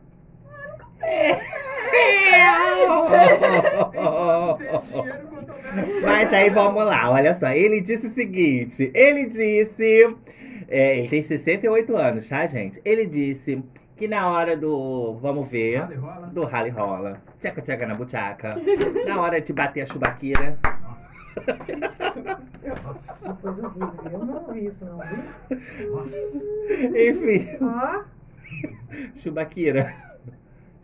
Houver. 2.88 3.88
Mas 6.02 6.32
aí 6.32 6.50
vamos 6.50 6.84
lá, 6.84 7.10
olha 7.10 7.34
só. 7.34 7.48
Ele 7.50 7.80
disse 7.80 8.08
o 8.08 8.10
seguinte: 8.10 8.90
ele 8.94 9.26
disse. 9.26 10.14
é, 10.68 10.98
ele 10.98 11.08
tem 11.08 11.22
68 11.22 11.96
anos, 11.96 12.28
tá, 12.28 12.46
gente? 12.46 12.80
Ele 12.84 13.06
disse 13.06 13.62
que 13.98 14.06
na 14.06 14.30
hora 14.30 14.56
do. 14.56 15.18
Vamos 15.20 15.48
ver. 15.48 15.80
Vale, 15.80 15.96
rola. 15.96 16.26
Do 16.28 16.46
rally 16.46 16.70
rola. 16.70 17.20
Tchaca 17.40 17.60
tchaca 17.60 17.86
na 17.86 17.94
buchaca. 17.94 18.56
Na 19.06 19.20
hora 19.20 19.40
de 19.40 19.52
bater 19.52 19.82
a 19.82 19.86
chubaqueira. 19.86 20.56
Depois 23.22 23.58
eu 23.58 23.70
vi, 23.70 23.80
eu 24.12 24.24
não 24.24 24.52
vi 24.52 24.66
isso, 24.66 24.84
não 24.84 24.98
vi. 24.98 25.84
Nossa. 25.86 26.16
Enfim, 26.98 27.48
Ó, 27.60 28.04
chubaquira. 29.16 29.94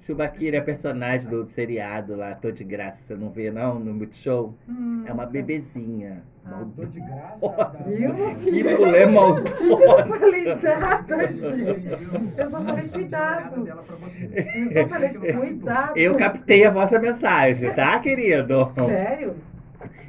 Chubakira 0.05 0.59
é 0.59 0.61
personagem 0.61 1.31
do 1.31 1.47
seriado 1.47 2.15
lá, 2.15 2.35
Tô 2.35 2.51
de 2.51 2.63
Graça. 2.63 3.03
Você 3.07 3.15
não 3.15 3.31
vê, 3.31 3.51
não? 3.51 3.79
No 3.79 3.95
Multishow? 3.95 4.55
Hum, 4.69 5.05
É 5.07 5.13
uma 5.13 5.25
bebezinha. 5.25 6.23
Ah, 6.45 6.63
Tô 6.77 6.85
de 6.85 7.01
graça. 7.01 7.39
Nossa, 7.41 7.85
Viu? 7.89 8.15
Que 8.45 8.63
mulher 8.63 9.07
maldosa. 9.11 9.65
Eu 9.65 10.19
falei 10.19 10.45
nada, 10.45 11.27
gente. 11.27 12.39
Eu 12.39 12.51
só 12.51 12.61
falei 12.61 12.89
cuidado. 12.89 13.67
Eu 13.67 14.73
só 14.83 14.89
falei 14.89 15.09
cuidado. 15.15 15.97
Eu 15.97 16.15
captei 16.17 16.67
a 16.67 16.71
vossa 16.71 16.99
mensagem, 16.99 17.73
tá, 17.73 17.99
querido? 17.99 18.71
Sério? 18.75 19.37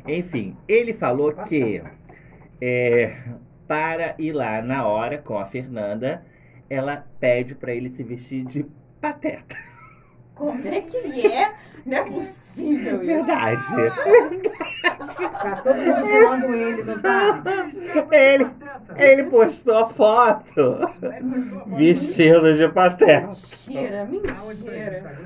Enfim, 0.06 0.58
ele 0.68 0.94
falou 0.94 1.32
que 1.34 1.82
é, 2.62 3.16
para 3.66 4.14
ir 4.20 4.34
lá 4.34 4.62
na 4.62 4.86
hora 4.86 5.18
com 5.20 5.38
a 5.40 5.46
Fernanda, 5.46 6.22
ela 6.70 7.06
pede 7.20 7.56
pra 7.56 7.74
ele 7.74 7.88
se 7.88 8.04
vestir 8.04 8.44
de 8.44 8.66
pateta. 9.00 9.56
Como 10.36 10.68
é 10.68 10.82
que 10.82 10.98
ele 10.98 11.28
é? 11.28 11.54
Não 11.86 11.98
é 11.98 12.04
possível 12.04 12.96
isso. 12.96 13.06
Verdade. 13.06 13.64
Tá 14.84 15.56
todo 15.64 15.76
mundo 15.76 16.08
zoando 16.08 16.56
ele, 16.56 16.84
não 16.84 17.00
tá? 17.00 17.44
Ele, 18.12 18.48
ele 18.98 19.24
postou 19.24 19.78
a 19.78 19.88
foto 19.88 20.80
vestido 21.78 22.56
de 22.56 22.68
pateta. 22.70 23.28
Mentira, 23.28 24.06
mentira. 24.06 25.18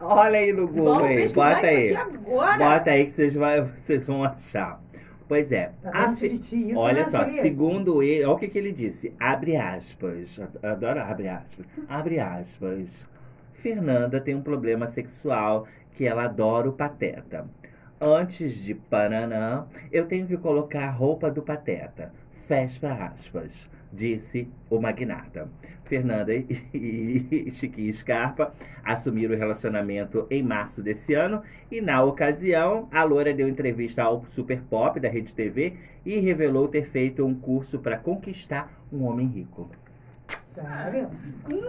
Olha 0.00 0.38
aí 0.38 0.52
no 0.52 0.68
Google 0.68 1.00
Vamos 1.00 1.04
aí, 1.04 1.28
bota 1.28 1.66
aí. 1.66 1.90
isso 1.90 1.98
aqui 1.98 2.16
agora. 2.16 2.58
Bota 2.58 2.90
aí 2.90 3.06
que 3.06 3.12
vocês, 3.12 3.34
vai, 3.34 3.60
vocês 3.62 4.06
vão 4.06 4.24
achar. 4.24 4.80
Pois 5.26 5.50
é. 5.50 5.72
Tá 5.82 5.90
a 5.90 6.12
tititi, 6.14 6.70
isso 6.70 6.78
Olha 6.78 7.04
né, 7.04 7.10
só, 7.10 7.26
segundo 7.26 8.02
ele, 8.02 8.24
olha 8.24 8.34
o 8.34 8.38
que, 8.38 8.48
que 8.48 8.58
ele 8.58 8.72
disse. 8.72 9.12
Abre 9.18 9.56
aspas. 9.56 10.38
Adoro 10.62 11.00
abre 11.00 11.28
aspas. 11.28 11.66
Abre 11.88 12.20
aspas. 12.20 13.06
Fernanda 13.64 14.20
tem 14.20 14.34
um 14.34 14.42
problema 14.42 14.86
sexual 14.86 15.66
que 15.94 16.06
ela 16.06 16.24
adora 16.24 16.68
o 16.68 16.74
pateta. 16.74 17.48
Antes 17.98 18.62
de 18.62 18.74
Pananã, 18.74 19.66
eu 19.90 20.06
tenho 20.06 20.26
que 20.26 20.36
colocar 20.36 20.84
a 20.84 20.90
roupa 20.90 21.30
do 21.30 21.40
pateta. 21.40 22.12
Fecha 22.46 22.92
aspas, 22.92 23.66
disse 23.90 24.50
o 24.68 24.78
magnata. 24.78 25.48
Fernanda 25.84 26.34
e 26.34 26.46
e 26.74 27.50
Chiquinho 27.50 27.90
Scarpa 27.94 28.52
assumiram 28.84 29.34
o 29.34 29.38
relacionamento 29.38 30.26
em 30.30 30.42
março 30.42 30.82
desse 30.82 31.14
ano 31.14 31.42
e, 31.70 31.80
na 31.80 32.04
ocasião, 32.04 32.86
a 32.92 33.02
loura 33.02 33.32
deu 33.32 33.48
entrevista 33.48 34.02
ao 34.02 34.26
Super 34.26 34.60
Pop 34.60 35.00
da 35.00 35.08
Rede 35.08 35.32
TV 35.32 35.72
e 36.04 36.18
revelou 36.18 36.68
ter 36.68 36.86
feito 36.90 37.24
um 37.24 37.34
curso 37.34 37.78
para 37.78 37.96
conquistar 37.96 38.70
um 38.92 39.04
homem 39.04 39.26
rico. 39.26 39.70
Sério? 40.54 41.10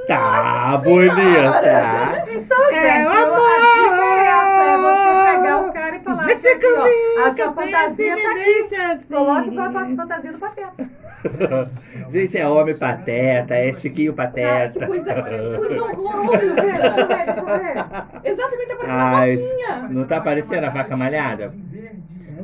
Tá 0.07 0.77
bonita! 0.83 2.23
Então, 2.31 2.65
gente, 2.65 2.75
É, 2.75 3.01
a 3.01 3.23
amor! 3.23 3.39
dica 3.73 4.05
é 4.05 4.27
essa, 4.27 4.63
é 4.63 4.77
você 4.77 5.37
pegar 5.37 5.61
o 5.61 5.73
cara 5.73 5.95
e 5.95 5.99
falar 6.01 6.25
Deixa 6.25 6.47
assim, 6.49 6.57
ó, 6.57 6.81
comigo, 6.81 7.19
a 7.19 7.33
sua 7.33 7.53
fantasia 7.53 8.15
tá 8.15 8.31
aqui. 8.31 8.77
assim. 8.77 9.05
Coloque 9.07 9.51
pra, 9.51 9.69
pra 9.71 9.85
fantasia 9.95 10.31
do 10.31 10.37
pateta. 10.37 10.89
Gente, 12.09 12.37
é 12.37 12.47
homem 12.47 12.77
pateta, 12.77 13.55
é 13.55 13.73
Chiquinho 13.73 14.13
pateta. 14.13 14.79
que 14.79 14.85
coisa, 14.85 15.13
coisa 15.23 15.57
Deixa 15.67 15.73
eu 15.75 15.85
horrorosa. 15.85 16.37
ver, 16.37 16.81
deixa 16.81 16.99
eu 16.99 17.07
ver, 17.07 17.25
deixa 17.25 17.39
eu 17.39 17.45
ver. 17.45 17.85
Exatamente, 18.23 18.67
tá 18.67 18.75
parecendo 18.75 18.91
Ai, 19.01 19.31
uma 19.35 19.41
vaquinha. 19.41 19.87
Não 19.89 20.03
tá 20.07 20.21
parecendo 20.21 20.65
a 20.67 20.69
vaca 20.69 20.95
malhada? 20.95 21.53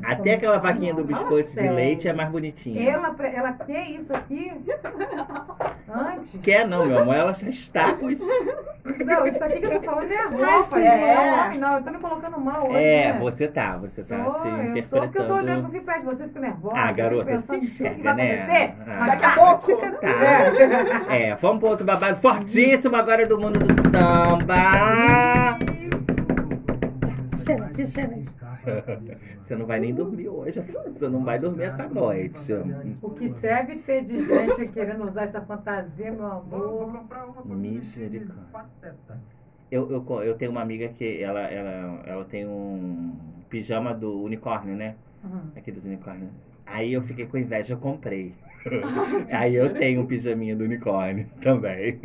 Até 0.04 0.34
aquela 0.34 0.58
vaquinha 0.58 0.94
do 0.94 1.04
biscoito 1.04 1.54
de 1.54 1.68
leite 1.70 2.08
é 2.08 2.14
mais 2.14 2.30
bonitinha. 2.30 2.90
Ela, 2.90 3.16
ela 3.34 3.54
quer 3.54 3.90
isso 3.90 4.14
aqui 4.14 4.52
antes. 5.90 6.40
Quer 6.42 6.68
não, 6.68 6.86
meu 6.86 7.00
amor, 7.00 7.16
ela 7.16 7.34
já 7.34 7.50
está 7.50 7.94
com 7.94 8.10
isso. 8.10 8.26
Não, 9.06 9.28
isso 9.28 9.44
aqui 9.44 9.60
que 9.60 9.66
eu 9.66 9.80
tô 9.80 9.82
falando 9.82 10.12
é 10.12 10.18
a 10.18 10.28
roupa, 10.28 10.80
É. 10.80 10.86
é. 10.86 10.98
não 10.98 11.08
é 11.08 11.16
o 11.42 11.46
homem, 11.46 11.60
não. 11.60 11.74
Eu 11.78 11.84
tô 11.84 11.92
me 11.92 12.00
colocando 12.00 12.40
mal 12.40 12.68
hoje, 12.70 12.78
É, 12.84 13.14
né? 13.14 13.20
você 13.20 13.48
tá, 13.48 13.78
você 13.78 14.04
tá 14.04 14.24
Tô, 14.24 14.32
se 14.32 14.38
eu 14.48 14.84
tô, 14.90 15.00
porque 15.02 15.20
eu 15.20 15.28
tô 15.28 15.34
olhando 15.36 15.68
interpretando. 15.68 15.68
aqui 15.68 15.80
perto 15.82 16.00
de 16.00 16.06
você, 16.06 16.24
fico 16.28 16.40
nervosa. 16.40 16.76
Ah, 16.78 16.92
garota, 16.92 17.38
se 17.40 17.48
que 17.48 17.56
enxerga, 17.66 18.14
né? 18.14 18.76
Ah. 18.88 19.06
Daqui 19.08 19.26
a 19.26 19.30
tá, 19.30 19.36
pouco. 19.36 19.78
Tá. 19.78 20.08
É. 21.12 21.30
É, 21.32 21.36
vamos 21.36 21.60
pro 21.60 21.70
outro 21.70 21.86
babado 21.86 22.20
fortíssimo 22.20 22.96
agora 22.96 23.26
do 23.28 23.40
mundo 23.40 23.60
do 23.60 23.74
samba. 23.92 25.58
Você 29.44 29.56
não 29.56 29.66
vai 29.66 29.80
nem 29.80 29.94
dormir 29.94 30.30
hoje, 30.30 30.62
você 30.62 31.10
não 31.10 31.24
vai 31.24 31.40
dormir 31.40 31.64
essa 31.64 31.88
noite. 31.88 32.54
O 33.02 33.10
que 33.12 33.30
deve 33.30 33.78
ter 33.78 34.04
de 34.04 34.26
gente 34.26 34.68
querendo 34.68 35.08
usar 35.08 35.24
essa 35.24 35.42
fantasia, 35.42 36.12
meu 36.12 36.26
amor. 36.26 36.92
comprar 36.92 37.26
uma 37.26 37.42
pra 37.42 37.56
Misericórdia. 37.56 38.96
Eu, 39.70 39.90
eu, 39.90 40.24
eu 40.24 40.36
tenho 40.36 40.52
uma 40.52 40.62
amiga 40.62 40.90
que 40.90 41.22
ela, 41.22 41.42
ela, 41.42 42.04
ela 42.06 42.26
tem 42.26 42.46
um 42.46 43.16
pijama 43.50 43.94
do 43.94 44.22
unicórnio, 44.22 44.76
né? 44.76 44.96
Uhum. 45.24 45.52
Aqueles 45.56 45.86
unicórnios. 45.86 46.30
Aí 46.66 46.94
eu 46.94 47.02
fiquei 47.04 47.26
com 47.26 47.38
inveja, 47.38 47.74
eu 47.74 47.78
comprei. 47.78 48.34
Aí 49.32 49.56
eu 49.56 49.74
tenho 49.74 50.02
um 50.02 50.06
pijaminha 50.06 50.56
do 50.56 50.64
unicórnio 50.64 51.28
também. 51.42 52.00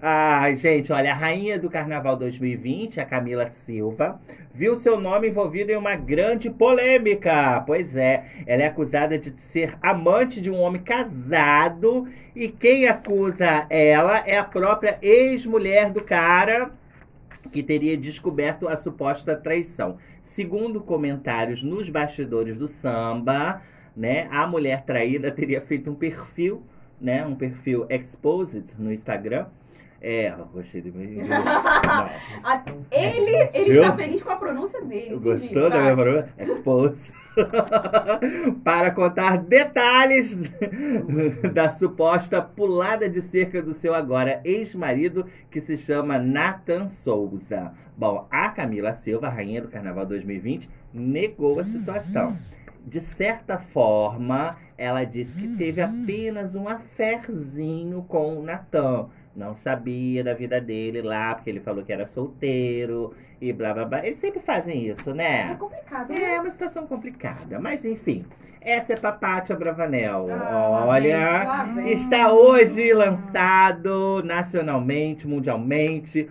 Ai, 0.00 0.54
gente, 0.56 0.92
olha, 0.92 1.12
a 1.12 1.14
rainha 1.14 1.58
do 1.58 1.68
Carnaval 1.68 2.16
2020, 2.16 3.00
a 3.00 3.04
Camila 3.04 3.50
Silva, 3.50 4.20
viu 4.54 4.76
seu 4.76 5.00
nome 5.00 5.28
envolvido 5.28 5.72
em 5.72 5.76
uma 5.76 5.96
grande 5.96 6.50
polêmica. 6.50 7.62
Pois 7.66 7.96
é, 7.96 8.24
ela 8.46 8.62
é 8.62 8.66
acusada 8.66 9.18
de 9.18 9.38
ser 9.40 9.76
amante 9.82 10.40
de 10.40 10.50
um 10.50 10.60
homem 10.60 10.82
casado 10.82 12.06
e 12.34 12.48
quem 12.48 12.86
acusa 12.86 13.66
ela 13.68 14.22
é 14.26 14.36
a 14.36 14.44
própria 14.44 14.98
ex-mulher 15.02 15.90
do 15.90 16.02
cara 16.02 16.70
que 17.52 17.62
teria 17.62 17.96
descoberto 17.96 18.68
a 18.68 18.76
suposta 18.76 19.34
traição. 19.34 19.96
Segundo 20.22 20.80
comentários 20.80 21.62
nos 21.62 21.88
bastidores 21.88 22.58
do 22.58 22.66
samba, 22.66 23.62
né, 23.98 24.28
a 24.30 24.46
mulher 24.46 24.82
traída 24.84 25.28
teria 25.30 25.60
feito 25.60 25.90
um 25.90 25.94
perfil, 25.94 26.62
né, 27.00 27.26
um 27.26 27.34
perfil 27.34 27.84
exposed 27.90 28.64
no 28.78 28.92
Instagram. 28.92 29.46
É, 30.00 30.28
eu 30.28 30.46
gostei. 30.46 30.80
Não. 30.82 31.36
A- 32.44 32.62
Ele, 32.92 33.50
ele 33.52 33.78
está 33.80 33.96
feliz 33.96 34.22
com 34.22 34.30
a 34.30 34.36
pronúncia 34.36 34.80
dele. 34.80 35.16
entendi. 35.16 35.24
Gostou 35.24 35.68
da 35.68 35.80
minha 35.80 35.96
palavra? 35.96 36.32
Expose. 36.38 37.12
Para 38.64 38.90
contar 38.92 39.38
detalhes 39.38 40.36
da 41.52 41.68
suposta 41.68 42.40
pulada 42.40 43.08
de 43.08 43.20
cerca 43.20 43.60
do 43.62 43.72
seu 43.72 43.94
agora 43.94 44.40
ex-marido, 44.44 45.26
que 45.50 45.60
se 45.60 45.76
chama 45.76 46.18
Nathan 46.18 46.88
Souza. 46.88 47.72
Bom, 47.96 48.26
a 48.30 48.48
Camila 48.50 48.92
Silva, 48.92 49.28
rainha 49.28 49.62
do 49.62 49.68
Carnaval 49.68 50.06
2020, 50.06 50.68
negou 50.94 51.58
a 51.58 51.64
situação. 51.64 52.36
De 52.86 53.00
certa 53.00 53.58
forma, 53.58 54.56
ela 54.76 55.04
disse 55.04 55.36
que 55.36 55.48
teve 55.56 55.80
apenas 55.82 56.54
um 56.54 56.68
aferzinho 56.68 58.02
com 58.08 58.38
o 58.38 58.42
Natan. 58.42 59.08
Não 59.36 59.54
sabia 59.54 60.24
da 60.24 60.34
vida 60.34 60.60
dele 60.60 61.00
lá, 61.02 61.34
porque 61.34 61.50
ele 61.50 61.60
falou 61.60 61.84
que 61.84 61.92
era 61.92 62.06
solteiro 62.06 63.14
e 63.40 63.52
blá 63.52 63.72
blá 63.72 63.84
blá. 63.84 64.04
Eles 64.04 64.16
sempre 64.16 64.40
fazem 64.40 64.86
isso, 64.88 65.10
É 65.10 65.14
né? 65.14 65.54
complicado, 65.58 66.10
É 66.12 66.20
né? 66.20 66.40
uma 66.40 66.50
situação 66.50 66.86
complicada, 66.86 67.58
mas 67.60 67.84
enfim. 67.84 68.24
Essa 68.60 68.94
é 68.94 68.96
Papátia 68.96 69.54
Bravanel. 69.54 70.26
Ah, 70.32 70.84
Olha, 70.86 71.64
está 71.86 72.32
hoje 72.32 72.92
lançado 72.92 74.22
nacionalmente, 74.24 75.28
mundialmente, 75.28 76.28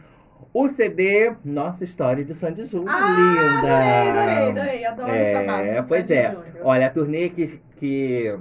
o 0.58 0.70
CD 0.70 1.36
Nossa 1.46 1.84
História 1.84 2.26
de 2.26 2.34
Sandy 2.34 2.66
Júnior. 2.66 2.90
Ah, 2.90 3.12
Linda! 3.12 3.78
adorei, 4.10 4.86
adorei, 4.86 4.86
adorei. 4.86 5.36
Adoro 5.36 5.64
os 5.64 5.76
É, 5.76 5.82
do 5.82 5.88
pois 5.88 6.10
é. 6.10 6.32
Júnior. 6.32 6.46
Olha, 6.64 6.88
a 6.88 6.90
turnê 6.90 7.30
que, 7.30 7.62
que 7.76 8.40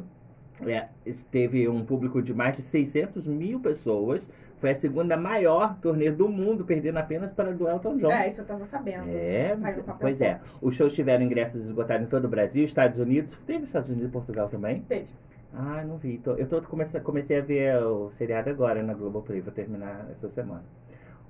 é, 0.67 0.87
teve 1.31 1.69
um 1.69 1.85
público 1.85 2.23
de 2.23 2.33
mais 2.33 2.57
de 2.57 2.63
600 2.63 3.27
mil 3.27 3.61
pessoas. 3.61 4.31
Foi 4.59 4.71
a 4.71 4.75
segunda 4.75 5.19
maior 5.19 5.77
turnê 5.83 6.11
do 6.11 6.31
mundo, 6.31 6.65
perdendo 6.65 6.97
apenas 6.97 7.31
para 7.31 7.53
do 7.53 7.69
Elton 7.69 7.99
John. 7.99 8.11
É, 8.11 8.29
isso 8.31 8.41
eu 8.41 8.47
tava 8.47 8.65
sabendo. 8.65 9.05
É, 9.11 9.55
pois 10.01 10.19
é. 10.23 10.41
Os 10.63 10.75
shows 10.75 10.95
tiveram 10.95 11.23
ingressos 11.23 11.67
esgotados 11.67 12.07
em 12.07 12.09
todo 12.09 12.25
o 12.25 12.29
Brasil, 12.29 12.65
Estados 12.65 12.99
Unidos. 12.99 13.37
Teve 13.47 13.65
Estados 13.65 13.91
Unidos 13.91 14.09
e 14.09 14.13
Portugal 14.13 14.49
também? 14.49 14.81
Teve. 14.89 15.09
Ah, 15.53 15.85
não 15.87 15.99
vi. 15.99 16.21
Eu 16.39 16.47
tô, 16.47 16.63
comecei, 16.63 17.01
comecei 17.01 17.39
a 17.39 17.43
ver 17.43 17.77
o 17.83 18.11
seriado 18.11 18.49
agora 18.49 18.83
na 18.83 18.95
Globoplay, 18.95 19.41
vou 19.43 19.53
terminar 19.53 20.07
essa 20.11 20.31
semana. 20.31 20.65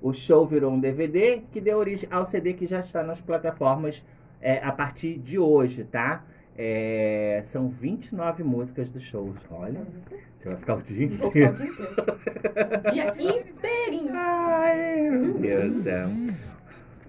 O 0.01 0.13
show 0.13 0.45
virou 0.45 0.71
um 0.71 0.79
DVD 0.79 1.41
que 1.51 1.59
deu 1.59 1.77
origem 1.77 2.07
ao 2.11 2.25
CD 2.25 2.53
que 2.53 2.67
já 2.67 2.79
está 2.79 3.03
nas 3.03 3.19
plataformas 3.19 4.03
é, 4.41 4.63
a 4.63 4.71
partir 4.71 5.17
de 5.17 5.39
hoje, 5.39 5.83
tá? 5.83 6.23
É, 6.57 7.41
são 7.43 7.69
29 7.69 8.43
músicas 8.43 8.89
do 8.89 8.99
show. 8.99 9.33
Olha, 9.51 9.81
você 10.37 10.49
vai 10.49 10.57
ficar 10.57 10.75
o 10.75 10.81
dia 10.81 11.05
inteiro. 11.05 11.55
o 11.55 12.91
dia 12.91 13.13
inteirinho. 13.39 14.11
Ai, 14.13 15.09
meu 15.09 15.33
Deus 15.35 15.75
do 15.75 15.83
céu. 15.83 16.09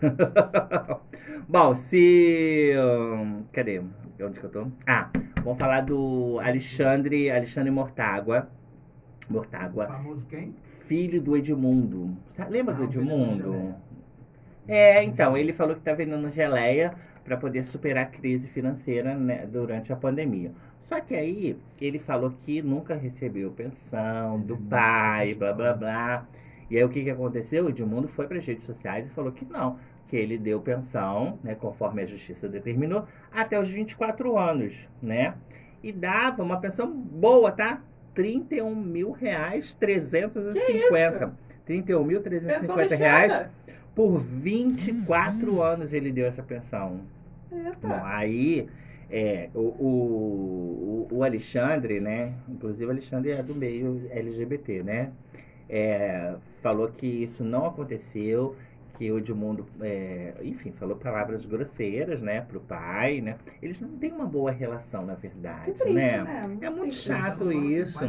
Bom, 1.49 1.75
se. 1.75 2.75
hum, 2.77 3.45
cadê? 3.53 3.81
Onde 4.21 4.39
que 4.39 4.45
eu 4.45 4.51
tô? 4.51 4.67
Ah, 4.87 5.11
vamos 5.43 5.59
falar 5.59 5.83
do 5.83 6.39
Alexandre, 6.41 7.31
Alexandre 7.31 7.71
Mortágua. 7.71 8.49
Mortágua, 9.29 9.87
Famoso 9.87 10.27
quem? 10.27 10.55
filho 10.87 11.21
do 11.21 11.37
Edmundo. 11.37 12.17
Lembra 12.49 12.75
do 12.75 12.83
Ah, 12.83 12.87
o 12.87 12.89
do 12.89 13.01
Edmundo? 13.01 13.43
Pelé. 13.43 13.75
É, 14.67 15.03
então, 15.03 15.37
ele 15.37 15.53
falou 15.53 15.75
que 15.75 15.83
tá 15.83 15.95
vendendo 15.95 16.31
geleia 16.31 16.95
para 17.25 17.37
poder 17.37 17.63
superar 17.63 18.05
a 18.05 18.07
crise 18.09 18.49
financeira 18.49 19.15
né, 19.15 19.47
durante 19.47 19.93
a 19.93 19.97
pandemia. 19.97 20.53
Só 20.81 21.01
que 21.01 21.15
aí 21.15 21.59
ele 21.81 21.99
falou 21.99 22.31
que 22.31 22.63
nunca 22.63 22.95
recebeu 22.95 23.51
pensão 23.51 24.41
do 24.41 24.57
pai, 24.57 25.35
blá 25.35 25.53
blá 25.53 25.75
blá. 25.75 26.29
E 26.71 26.77
aí 26.77 26.85
o 26.85 26.89
que, 26.89 27.03
que 27.05 27.11
aconteceu? 27.11 27.67
O 27.67 27.69
Edmundo 27.71 28.09
foi 28.09 28.27
para 28.27 28.39
as 28.39 28.47
redes 28.47 28.65
sociais 28.65 29.07
e 29.07 29.11
falou 29.11 29.33
que 29.33 29.45
não, 29.45 29.79
que 30.09 30.17
ele 30.17 30.39
deu 30.39 30.61
pensão, 30.61 31.39
né, 31.43 31.55
conforme 31.55 32.03
a 32.03 32.07
justiça 32.07 32.49
determinou, 32.49 33.07
até 33.33 33.59
os 33.59 33.69
24 33.69 34.39
anos, 34.39 34.89
né? 35.03 35.35
E 35.83 35.93
dava 35.93 36.43
uma 36.43 36.61
pensão 36.61 36.91
boa, 36.91 37.53
tá? 37.53 37.83
31 38.19 38.75
mil 38.75 39.13
reais, 39.13 39.73
350. 39.75 41.33
31 41.65 42.03
mil, 42.03 42.21
350 42.21 42.97
reais 42.97 43.47
por 43.95 44.19
24 44.19 45.63
anos 45.63 45.93
ele 45.93 46.11
deu 46.11 46.27
essa 46.27 46.43
pensão. 46.43 47.03
Bom, 47.49 47.57
Eita. 47.57 48.03
aí 48.05 48.67
é, 49.09 49.51
o, 49.55 49.61
o, 49.61 51.09
o 51.13 51.23
Alexandre, 51.23 52.01
né? 52.01 52.33
Inclusive 52.49 52.87
o 52.87 52.91
Alexandre 52.91 53.31
é 53.31 53.41
do 53.41 53.55
meio 53.55 54.09
LGBT, 54.11 54.83
né? 54.83 55.13
É, 55.71 56.35
falou 56.61 56.89
que 56.89 57.07
isso 57.07 57.45
não 57.45 57.67
aconteceu, 57.67 58.57
que 58.99 59.11
o 59.13 59.19
Edmundo, 59.19 59.65
é, 59.81 60.35
enfim, 60.43 60.73
falou 60.73 60.97
palavras 60.97 61.47
grosseiras, 61.47 62.21
né, 62.21 62.41
pro 62.41 62.61
pai, 62.61 63.21
né? 63.21 63.37
Eles 63.63 63.81
não 63.81 63.91
têm 63.91 64.11
uma 64.13 64.27
boa 64.27 64.51
relação, 64.51 65.07
na 65.07 65.15
verdade, 65.15 65.73
triste, 65.73 65.95
né? 65.95 66.25
né? 66.25 66.59
É 66.61 66.69
muito 66.69 66.95
chato 66.97 67.53
isso. 67.53 68.05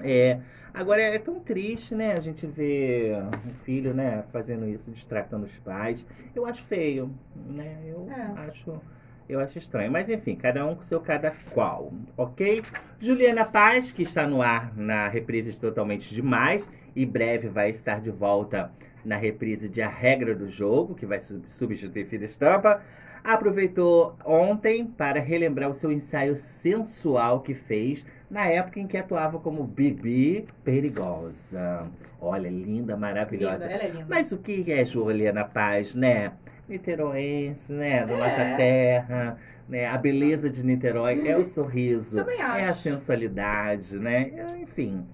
É, 0.00 0.40
agora 0.72 1.02
é 1.02 1.18
tão 1.18 1.38
triste, 1.38 1.94
né, 1.94 2.14
a 2.14 2.20
gente 2.20 2.46
ver 2.46 3.16
um 3.22 3.54
filho, 3.64 3.92
né, 3.92 4.24
fazendo 4.32 4.66
isso, 4.66 4.90
distractando 4.90 5.44
os 5.44 5.58
pais. 5.58 6.06
Eu 6.34 6.46
acho 6.46 6.62
feio, 6.64 7.10
né? 7.36 7.76
Eu 7.86 8.08
É. 8.10 8.48
acho 8.48 8.80
eu 9.28 9.40
acho 9.40 9.56
estranho, 9.56 9.90
mas 9.90 10.10
enfim, 10.10 10.34
cada 10.34 10.66
um 10.66 10.74
com 10.74 10.82
seu 10.82 11.00
cada 11.00 11.32
qual, 11.54 11.90
ok? 12.18 12.60
Juliana 13.00 13.44
Paz, 13.46 13.90
que 13.90 14.02
está 14.02 14.26
no 14.26 14.42
ar 14.42 14.76
na 14.76 15.08
reprise 15.08 15.52
de 15.52 15.58
Totalmente 15.58 16.14
Demais, 16.14 16.70
e 16.94 17.06
breve 17.06 17.48
vai 17.48 17.70
estar 17.70 18.00
de 18.00 18.10
volta 18.10 18.70
na 19.04 19.16
reprise 19.16 19.68
de 19.68 19.82
A 19.82 19.88
Regra 19.88 20.34
do 20.34 20.48
Jogo, 20.48 20.94
que 20.94 21.06
vai 21.06 21.20
sub- 21.20 21.44
substituir 21.48 22.06
Filha 22.06 22.24
Estampa. 22.24 22.80
Aproveitou 23.24 24.16
ontem 24.24 24.84
para 24.84 25.20
relembrar 25.20 25.70
o 25.70 25.74
seu 25.74 25.92
ensaio 25.92 26.34
sensual 26.34 27.40
que 27.40 27.54
fez 27.54 28.04
na 28.30 28.46
época 28.46 28.80
em 28.80 28.86
que 28.86 28.96
atuava 28.96 29.38
como 29.38 29.62
Bibi 29.64 30.46
Perigosa. 30.64 31.86
Olha, 32.20 32.48
linda, 32.50 32.96
maravilhosa. 32.96 33.64
Linda, 33.64 33.74
ela 33.74 33.82
é 33.84 33.88
linda. 33.88 34.06
Mas 34.08 34.32
o 34.32 34.38
que 34.38 34.70
é 34.72 34.84
Juliana 34.84 35.44
Paz, 35.44 35.94
né? 35.94 36.32
Niteroense, 36.68 37.72
né? 37.72 38.04
Da 38.06 38.16
nossa 38.16 38.40
É. 38.40 38.56
terra, 38.56 39.38
né? 39.68 39.86
A 39.86 39.96
beleza 39.98 40.50
de 40.50 40.64
Niterói 40.64 41.26
é 41.26 41.36
o 41.36 41.44
sorriso, 41.44 42.16
Também 42.18 42.38
é 42.38 42.42
a 42.42 42.70
acho. 42.70 42.82
sensualidade, 42.82 43.98
né? 43.98 44.58
Enfim, 44.60 45.06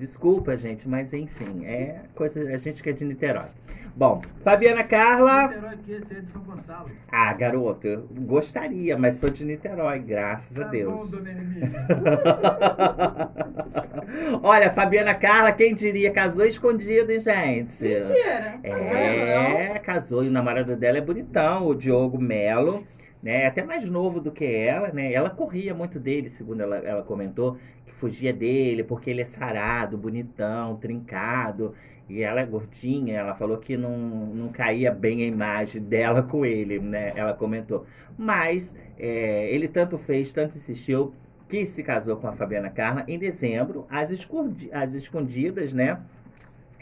desculpa, 0.00 0.56
gente, 0.56 0.88
mas 0.88 1.12
enfim, 1.12 1.66
é 1.66 2.00
coisa 2.14 2.40
a 2.52 2.56
gente 2.56 2.82
que 2.82 2.88
é 2.88 2.92
de 2.92 3.04
Niterói. 3.04 3.48
Bom, 3.94 4.20
Fabiana 4.42 4.82
Carla. 4.82 5.48
Niterói 5.48 5.76
que 5.84 5.92
esse 5.92 6.14
é 6.16 6.20
de 6.20 6.28
São 6.28 6.40
Gonçalo. 6.42 6.88
Ah, 7.12 7.32
garoto, 7.34 7.86
eu 7.86 8.06
gostaria, 8.10 8.96
mas 8.96 9.16
sou 9.16 9.28
de 9.28 9.44
Niterói, 9.44 9.98
graças 9.98 10.58
a 10.58 10.64
Tá 10.64 10.70
Deus. 10.70 11.10
bom, 11.10 11.18
dona. 11.18 11.30
Olha, 14.42 14.70
Fabiana 14.70 15.14
Carla, 15.14 15.52
quem 15.52 15.74
diria, 15.74 16.10
casou 16.10 16.46
escondido, 16.46 17.12
hein, 17.12 17.20
gente? 17.20 17.82
Mentira. 17.84 18.58
É, 18.62 19.78
casou 19.80 20.24
e 20.24 20.28
o 20.28 20.32
namorado 20.32 20.74
dela 20.76 20.96
é 20.98 21.02
bonitão, 21.02 21.66
o 21.66 21.74
Diogo 21.74 22.18
Melo, 22.18 22.84
né? 23.22 23.42
É 23.42 23.46
até 23.48 23.62
mais 23.62 23.84
novo 23.88 24.18
do 24.20 24.32
que 24.32 24.44
ela, 24.46 24.88
né? 24.88 25.12
Ela 25.12 25.28
corria 25.30 25.74
muito 25.74 25.98
dele, 26.00 26.30
segundo 26.30 26.62
ela, 26.62 26.76
ela 26.78 27.02
comentou, 27.02 27.56
fugia 28.00 28.32
dele 28.32 28.82
porque 28.84 29.10
ele 29.10 29.20
é 29.22 29.24
sarado, 29.24 29.96
bonitão, 29.98 30.76
trincado. 30.76 31.74
E 32.08 32.22
ela 32.22 32.40
é 32.40 32.46
gordinha, 32.46 33.18
ela 33.18 33.34
falou 33.34 33.58
que 33.58 33.76
não, 33.76 33.96
não 34.34 34.48
caía 34.50 34.90
bem 34.92 35.22
a 35.22 35.26
imagem 35.26 35.82
dela 35.82 36.22
com 36.24 36.44
ele, 36.44 36.78
né? 36.80 37.12
Ela 37.16 37.34
comentou. 37.34 37.86
Mas 38.18 38.74
é, 38.98 39.48
ele 39.54 39.68
tanto 39.68 39.96
fez, 39.98 40.32
tanto 40.32 40.56
insistiu, 40.56 41.14
que 41.48 41.66
se 41.66 41.82
casou 41.82 42.16
com 42.16 42.26
a 42.28 42.32
Fabiana 42.32 42.70
Carla 42.70 43.04
em 43.08 43.18
dezembro, 43.18 43.86
às, 43.90 44.10
escondi- 44.10 44.70
às 44.72 44.94
escondidas, 44.94 45.72
né? 45.72 46.00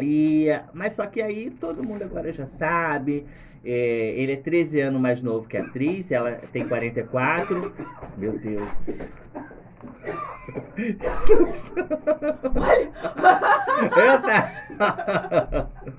E, 0.01 0.47
mas 0.73 0.93
só 0.95 1.07
que 1.07 1.21
aí 1.21 1.51
todo 1.51 1.83
mundo 1.83 2.03
agora 2.05 2.33
já 2.33 2.47
sabe. 2.47 3.27
é, 3.65 3.71
ele 4.17 4.33
é 4.33 4.37
13 4.37 4.81
anos 4.81 5.01
mais 5.01 5.21
novo 5.21 5.47
que 5.49 5.57
a 5.57 5.63
atriz, 5.63 6.11
ela 6.13 6.33
tem 6.53 6.67
44. 6.69 7.73
Meu 8.17 8.39
Deus. 8.39 9.09
Eita! 13.97 15.69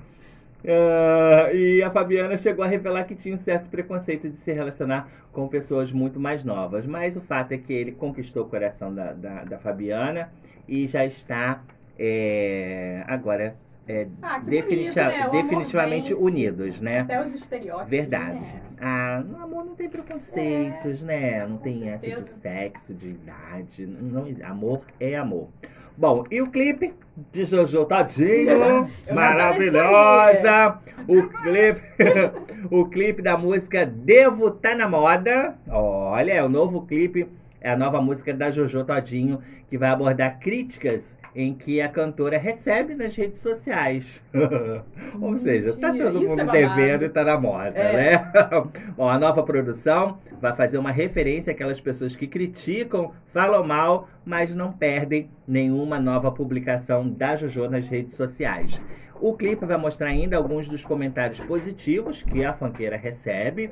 Ah, 0.66 1.50
e 1.54 1.82
a 1.82 1.90
Fabiana 1.90 2.36
chegou 2.36 2.62
a 2.62 2.68
revelar 2.68 3.04
que 3.04 3.14
tinha 3.14 3.34
um 3.34 3.38
certo 3.38 3.68
preconceito 3.70 4.28
de 4.28 4.36
se 4.36 4.52
relacionar 4.52 5.08
com 5.32 5.48
pessoas 5.48 5.90
muito 5.90 6.20
mais 6.20 6.44
novas. 6.44 6.86
Mas 6.86 7.16
o 7.16 7.20
fato 7.20 7.52
é 7.52 7.58
que 7.58 7.72
ele 7.72 7.92
conquistou 7.92 8.44
o 8.44 8.48
coração 8.48 8.94
da, 8.94 9.12
da, 9.12 9.44
da 9.44 9.58
Fabiana 9.58 10.30
e 10.68 10.86
já 10.86 11.04
está 11.06 11.62
é, 11.98 13.02
agora 13.06 13.56
é, 13.90 14.06
Ah, 14.22 14.38
definitiva- 14.38 15.04
bonito, 15.10 15.32
né? 15.32 15.42
Definitivamente 15.42 16.14
unidos, 16.14 16.80
né? 16.80 17.00
Até 17.00 17.26
os 17.26 17.34
estereótipos. 17.34 17.90
Verdade. 17.90 18.38
né? 18.40 18.60
Ah, 18.80 19.22
no 19.26 19.42
amor 19.42 19.64
não 19.64 19.74
tem 19.74 19.88
preconceitos, 19.88 21.02
né? 21.02 21.44
Não 21.46 21.56
tem 21.58 21.88
essa 21.90 22.06
de 22.06 22.24
sexo, 22.40 22.94
de 22.94 23.08
idade. 23.08 23.86
Não, 23.86 24.26
amor 24.48 24.82
é 24.98 25.16
amor. 25.16 25.48
Bom, 25.96 26.24
e 26.30 26.40
o 26.40 26.46
clipe 26.50 26.94
de 27.30 27.44
Jojo 27.44 27.86
não 27.86 28.88
maravilhosa. 29.14 30.78
O 31.06 31.22
clipe, 31.28 31.82
o 32.70 32.84
clipe 32.86 33.20
da 33.20 33.36
música 33.36 33.84
Devo 33.84 34.50
Tá 34.50 34.74
na 34.74 34.88
Moda. 34.88 35.58
Olha, 35.68 36.32
é 36.32 36.42
o 36.42 36.48
novo 36.48 36.86
clipe, 36.86 37.28
é 37.60 37.70
a 37.70 37.76
nova 37.76 38.00
música 38.00 38.32
da 38.32 38.50
Jojo 38.50 38.84
Todinho, 38.84 39.40
que 39.68 39.76
vai 39.78 39.90
abordar 39.90 40.38
críticas 40.40 41.18
em 41.34 41.54
que 41.54 41.80
a 41.80 41.88
cantora 41.88 42.38
recebe 42.38 42.94
nas 42.94 43.14
redes 43.14 43.40
sociais. 43.40 44.24
Ou 45.20 45.38
seja, 45.38 45.76
tá 45.76 45.92
todo 45.92 46.20
mundo 46.20 46.40
é 46.40 46.46
devendo 46.46 47.04
e 47.04 47.08
tá 47.08 47.24
na 47.24 47.38
moda, 47.38 47.78
É. 47.78 47.92
né? 48.18 48.32
Bom, 48.96 49.08
a 49.08 49.18
nova 49.18 49.42
produção 49.42 50.18
vai 50.40 50.54
fazer 50.56 50.78
uma 50.78 50.90
referência 50.90 51.52
àquelas 51.52 51.80
pessoas 51.80 52.16
que 52.16 52.26
criticam, 52.26 53.12
falam 53.32 53.64
mal, 53.64 54.08
mas 54.24 54.56
não 54.56 54.72
perdem 54.72 55.30
nenhuma 55.46 56.00
nova 56.00 56.32
publicação 56.32 57.08
da 57.08 57.36
Jojo 57.36 57.68
nas 57.68 57.88
redes 57.88 58.16
sociais. 58.16 58.80
O 59.20 59.34
clipe 59.34 59.66
vai 59.66 59.76
mostrar 59.76 60.08
ainda 60.08 60.36
alguns 60.36 60.66
dos 60.66 60.84
comentários 60.84 61.40
positivos 61.40 62.22
que 62.22 62.42
a 62.44 62.54
fanqueira 62.54 62.96
recebe. 62.96 63.70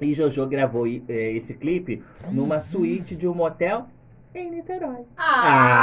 E 0.00 0.12
Jojo 0.12 0.46
gravou 0.46 0.86
eh, 0.86 1.00
esse 1.08 1.54
clipe 1.54 2.02
numa 2.30 2.60
suíte 2.60 3.16
de 3.16 3.26
um 3.26 3.34
motel 3.34 3.86
em 4.34 4.50
Niterói. 4.50 5.06
Ah! 5.16 5.80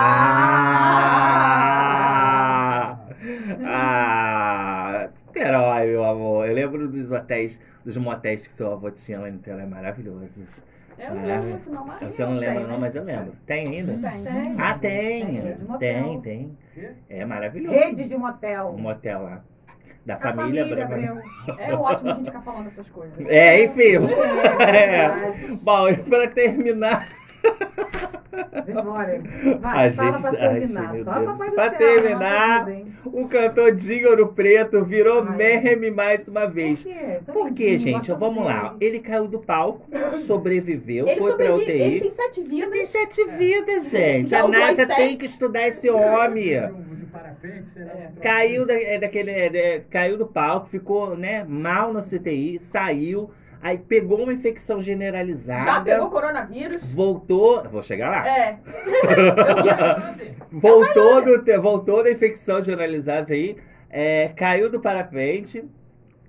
Ah! 3.66 3.66
Ah! 3.66 5.10
Niterói, 5.28 5.88
meu 5.88 6.04
amor. 6.04 6.48
Eu 6.48 6.54
lembro 6.54 6.88
dos 6.88 7.12
hotéis, 7.12 7.60
dos 7.84 7.98
motéis 7.98 8.46
que 8.46 8.54
seu 8.54 8.72
avô 8.72 8.92
tinha 8.92 9.20
lá 9.20 9.30
em 9.30 9.32
Niterói, 9.34 9.66
maravilhosos. 9.66 10.64
Eu 11.00 11.16
não 11.16 11.26
lembro 11.26 11.72
não, 11.72 11.86
mas. 11.86 12.00
Você 12.00 12.24
não 12.24 12.36
lembra 12.36 12.60
tem, 12.60 12.68
não, 12.68 12.80
mas 12.80 12.96
eu 12.96 13.04
lembro. 13.04 13.34
Tem 13.48 13.68
ainda? 13.68 13.94
Tem. 13.94 14.24
Tem. 14.24 14.56
Ah, 14.60 14.78
tem. 14.78 15.24
rede 15.24 15.54
de 15.54 15.66
motel. 15.66 15.80
Tem, 15.80 16.22
tem. 16.22 16.58
Quê? 16.76 16.92
É 17.10 17.26
maravilhoso. 17.26 17.76
Rede 17.76 18.08
de 18.08 18.16
motel. 18.16 18.76
Um 18.78 18.82
motel 18.82 19.24
lá. 19.24 19.44
Da 20.06 20.18
família, 20.18 20.64
família 20.68 20.86
Abreu. 20.86 21.22
É 21.58 21.74
ótimo 21.74 22.12
a 22.12 22.14
gente 22.16 22.26
ficar 22.26 22.42
falando 22.42 22.68
essas 22.68 22.88
coisas. 22.90 23.18
É, 23.28 23.64
enfim. 23.64 23.96
É, 24.60 25.10
Bom, 25.64 25.90
e 25.90 25.96
pra 25.98 26.28
terminar. 26.28 27.08
Demora. 28.66 29.22
A 29.56 29.58
Vai, 29.58 29.92
fala 29.92 30.12
gente- 30.12 30.22
pra 30.22 30.30
ai, 30.50 30.60
terminar. 30.60 30.94
meu 30.94 31.04
Só 31.04 31.14
Deus. 31.20 31.38
Pra 31.54 31.70
céu, 31.70 31.78
terminar? 31.78 32.68
O 33.06 33.28
cantor 33.28 33.72
Dinho 33.76 34.10
Ouro 34.10 34.28
Preto 34.34 34.84
virou 34.84 35.24
Ai. 35.28 35.36
meme 35.36 35.92
mais 35.92 36.28
uma 36.28 36.46
vez. 36.48 36.84
Por 36.84 36.92
quê? 36.94 37.20
Por 37.32 37.54
quê, 37.54 37.70
lindinho, 37.72 37.98
gente? 37.98 38.12
Vamos 38.14 38.44
lá. 38.46 38.76
Ele 38.80 39.00
caiu 39.00 39.28
do 39.28 39.40
palco, 39.40 39.86
sobreviveu, 40.26 41.08
Ele 41.08 41.20
foi 41.20 41.36
pra 41.36 41.46
sobrevive, 41.48 41.72
ele 41.72 41.88
UTI. 41.98 42.02
tem 42.02 42.12
sete 42.12 42.44
vidas. 42.44 42.70
Tem 42.72 42.86
sete 42.86 43.26
vidas, 43.26 43.90
gente. 43.92 44.30
Já 44.30 44.44
A 44.44 44.48
NASA 44.48 44.86
tem 44.88 45.18
que 45.18 45.26
estudar 45.26 45.68
esse 45.68 45.90
homem. 45.90 46.44
De, 46.44 46.50
de? 46.52 46.60
É. 46.60 46.62
troço 47.84 48.20
Caiu, 48.22 48.66
da, 48.66 48.74
é, 48.74 48.98
daquele, 48.98 49.30
é, 49.32 49.46
é, 49.76 49.80
caiu 49.90 50.18
do 50.18 50.26
palco, 50.26 50.68
ficou 50.70 51.16
né, 51.16 51.44
mal 51.48 51.94
no 51.94 52.02
CTI, 52.02 52.58
saiu, 52.58 53.30
aí 53.64 53.78
pegou 53.78 54.24
uma 54.24 54.34
infecção 54.34 54.84
generalizada. 54.84 55.64
Já 55.64 55.82
pegou 55.82 56.10
coronavírus? 56.12 56.84
Voltou. 56.84 57.64
Vou 57.70 57.82
chegar 57.82 58.10
lá. 58.12 58.28
É. 58.28 58.60
Voltou, 60.52 61.22
do, 61.24 61.62
voltou 61.62 62.04
da 62.04 62.12
infecção 62.12 62.62
generalizada 62.62 63.34
aí. 63.34 63.58
é, 63.90 64.30
caiu 64.36 64.70
do 64.70 64.80
parapente. 64.82 65.64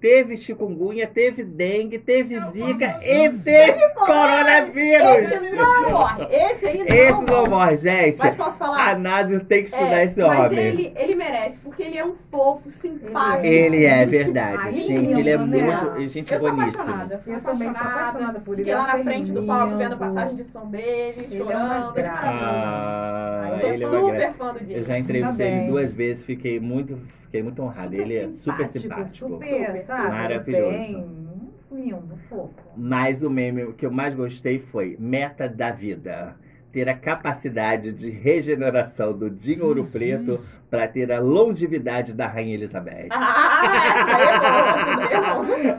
Teve 0.05 0.37
chikungunya, 0.37 1.07
teve 1.07 1.43
dengue, 1.43 1.99
teve 1.99 2.39
zika 2.53 3.01
e 3.03 3.27
teve 3.31 3.89
coronavírus. 3.95 5.33
Esse 5.33 5.51
não 5.51 5.89
morre. 5.91 6.27
Esse 6.31 6.67
aí 6.67 6.79
não 6.81 6.87
Esse 6.87 7.13
não 7.13 7.23
morre. 7.23 7.49
morre, 7.49 7.77
gente. 7.77 8.19
Mas 8.19 8.35
posso 8.35 8.59
falar? 8.59 8.91
A 8.91 8.99
Násio 8.99 9.43
tem 9.47 9.63
que 9.63 9.71
estudar 9.71 10.01
É, 10.01 10.05
esse 10.05 10.21
mas 10.21 10.39
homem. 10.39 10.59
ele, 10.59 10.93
ele 10.95 11.15
merece, 11.15 11.59
porque 11.61 11.85
ele 11.85 11.97
é 11.97 12.05
um 12.05 12.15
fofo, 12.31 12.71
simpático. 12.71 13.47
Ele 13.47 13.87
é 13.87 14.01
Gente 14.01 14.11
verdade, 14.11 14.59
demais. 14.59 14.75
gente. 14.87 15.19
Ele 15.21 15.31
é 15.31 15.39
né? 15.39 15.45
muito. 15.47 16.09
Gente 16.09 16.33
Eu 16.35 16.41
sou 16.41 16.51
boníssima. 16.51 16.83
apaixonada. 16.83 17.21
Sou 17.25 17.33
Eu 17.33 17.41
também 17.41 17.73
sou 17.73 17.81
apaixonada 17.83 18.41
por 18.41 18.53
ele. 18.53 18.57
Fiquei 18.59 18.75
lá 18.75 18.81
Eu 18.93 18.99
na 18.99 19.05
frente 19.05 19.33
do 19.33 19.43
palco 19.45 19.77
vendo 19.79 19.93
a 19.95 19.97
passagem 19.97 20.37
de 20.37 20.45
som 20.45 20.67
dele, 20.71 21.15
Ele 21.31 21.35
é 21.35 21.39
chorando. 21.39 21.93
graça. 21.95 22.21
Ah, 22.25 23.57
Sou 23.59 23.69
ele 23.71 23.85
é 23.85 23.89
super 23.89 24.17
graça. 24.19 24.35
fã 24.35 24.53
do 24.53 24.59
Eu 24.59 24.67
Diego. 24.67 24.85
já 24.85 24.99
entrevistei 24.99 25.47
ele 25.49 25.67
duas 25.69 25.95
vezes, 25.95 26.25
fiquei 26.25 26.61
muito, 26.61 26.99
fiquei 27.23 27.43
muito 27.43 27.63
honrado. 27.63 27.91
Super 27.91 28.03
ele 28.03 28.17
é 28.17 28.29
super 28.31 28.67
simpático, 28.67 28.79
simpático. 28.81 29.29
Super, 29.29 29.67
Super, 29.67 29.85
sabe? 29.97 30.09
maravilhoso. 30.09 30.79
Bem, 30.79 31.25
lindo, 31.73 32.19
fofo. 32.29 32.53
Mas 32.77 33.23
o 33.23 33.31
meme 33.31 33.73
que 33.75 33.87
eu 33.87 33.91
mais 33.91 34.15
gostei 34.15 34.59
foi 34.59 34.97
Meta 34.99 35.49
da 35.49 35.71
Vida. 35.71 36.37
Ter 36.73 36.89
a 36.89 36.95
capacidade 36.97 37.93
de 37.93 38.11
regeneração 38.11 39.17
do 39.17 39.31
Dinho 39.31 39.65
Ouro 39.65 39.85
Preto 39.93 40.41
para 40.69 40.89
ter 40.89 41.13
a 41.13 41.21
longevidade 41.21 42.13
da 42.13 42.27
Rainha 42.27 42.55
Elizabeth. 42.55 43.07
Ah, 43.13 43.61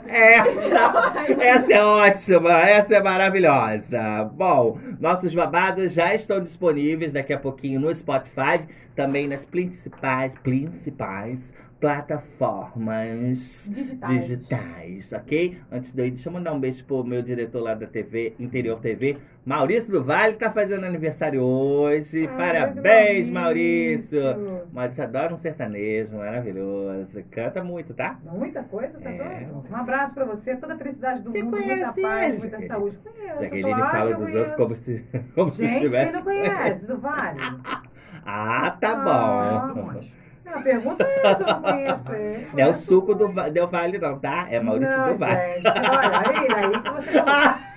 é 0.08 0.26
é. 0.26 0.38
Essa, 0.46 1.34
essa 1.42 1.74
é 1.74 1.84
ótima, 1.84 2.62
essa 2.62 2.96
é 2.96 3.04
maravilhosa. 3.04 4.24
Bom, 4.34 4.80
nossos 5.00 5.36
babados 5.36 5.92
já 5.94 6.16
estão 6.16 6.40
disponíveis 6.42 7.12
daqui 7.12 7.34
a 7.34 7.40
pouquinho 7.40 7.80
no 7.82 7.94
Spotify, 7.94 8.64
também 8.96 9.28
nas 9.28 9.44
principais, 9.44 10.34
principais 10.36 11.52
plataformas 11.86 13.70
Digitais. 13.74 14.10
digitais, 14.28 15.14
ok? 15.14 15.58
Antes 15.72 15.92
de 15.94 16.02
eu 16.02 16.08
ir, 16.08 16.12
deixa 16.12 16.30
eu 16.30 16.34
mandar 16.34 16.52
um 16.54 16.60
beijo 16.60 16.84
pro 16.86 17.04
meu 17.04 17.22
diretor 17.22 17.62
lá 17.62 17.74
da 17.76 17.86
TV, 17.86 18.34
Interior 18.40 18.80
TV, 18.80 19.18
Maurício 19.46 19.92
do 19.92 20.04
Vale, 20.04 20.34
tá 20.36 20.52
fazendo 20.52 20.84
aniversário 20.86 21.42
hoje. 21.42 22.28
Ai, 22.28 22.36
Parabéns, 22.36 23.30
Maurício. 23.30 24.22
Maurício. 24.24 24.62
Maurício 24.74 25.04
adora 25.04 25.34
um 25.34 25.38
sertanejo 25.38 26.18
maravilhoso. 26.18 27.24
Canta 27.30 27.64
muito, 27.64 27.94
tá? 27.94 28.20
Muita 28.24 28.64
coisa, 28.64 29.00
tá 29.00 29.10
É. 29.12 29.18
doido? 29.46 29.64
Um 29.70 29.76
abraço 29.76 30.14
pra 30.16 30.26
você, 30.26 30.56
toda 30.56 30.74
a 30.74 30.78
felicidade 30.78 31.22
do 31.22 31.32
Você 31.32 31.44
mundo, 31.44 31.58
muita 31.58 31.70
conhece 31.76 32.02
paz, 32.02 32.30
ele, 32.34 32.38
muita 32.40 32.68
saúde. 32.68 32.98
Conheço, 32.98 33.40
Jaqueline 33.44 33.74
claro 33.76 33.92
fala 33.92 34.10
dos 34.16 34.18
conheço. 34.20 34.38
outros 34.40 34.56
como 34.58 34.76
se, 34.76 35.06
como 35.36 35.52
se 35.52 35.66
Gente, 35.68 35.82
tivesse. 35.82 36.06
quem 36.06 36.14
não 36.14 36.24
conhece 36.24 36.88
do 36.88 36.98
Vale? 36.98 37.40
Ah, 38.28 38.72
tá 38.82 38.94
Ah, 38.94 39.72
bom. 39.76 40.02
A 40.46 40.62
pergunta 40.62 41.04
é 41.04 41.22
essa, 41.28 41.44
eu 41.44 41.48
não 41.48 41.62
conheço 41.62 42.14
ele. 42.14 42.48
Não 42.54 42.60
é 42.64 42.68
o 42.70 42.74
suco 42.76 43.16
do, 43.16 43.28
Del 43.52 43.68
Vale, 43.68 43.98
não, 43.98 44.20
tá? 44.20 44.48
É 44.50 44.60
Maurício 44.60 44.96
não, 44.98 45.08
do 45.14 45.18
Vale. 45.18 45.54
Gente, 45.56 45.68
olha, 45.68 46.20
aí, 46.20 46.48
aí 46.54 46.82
que 46.82 46.90
você 46.92 47.20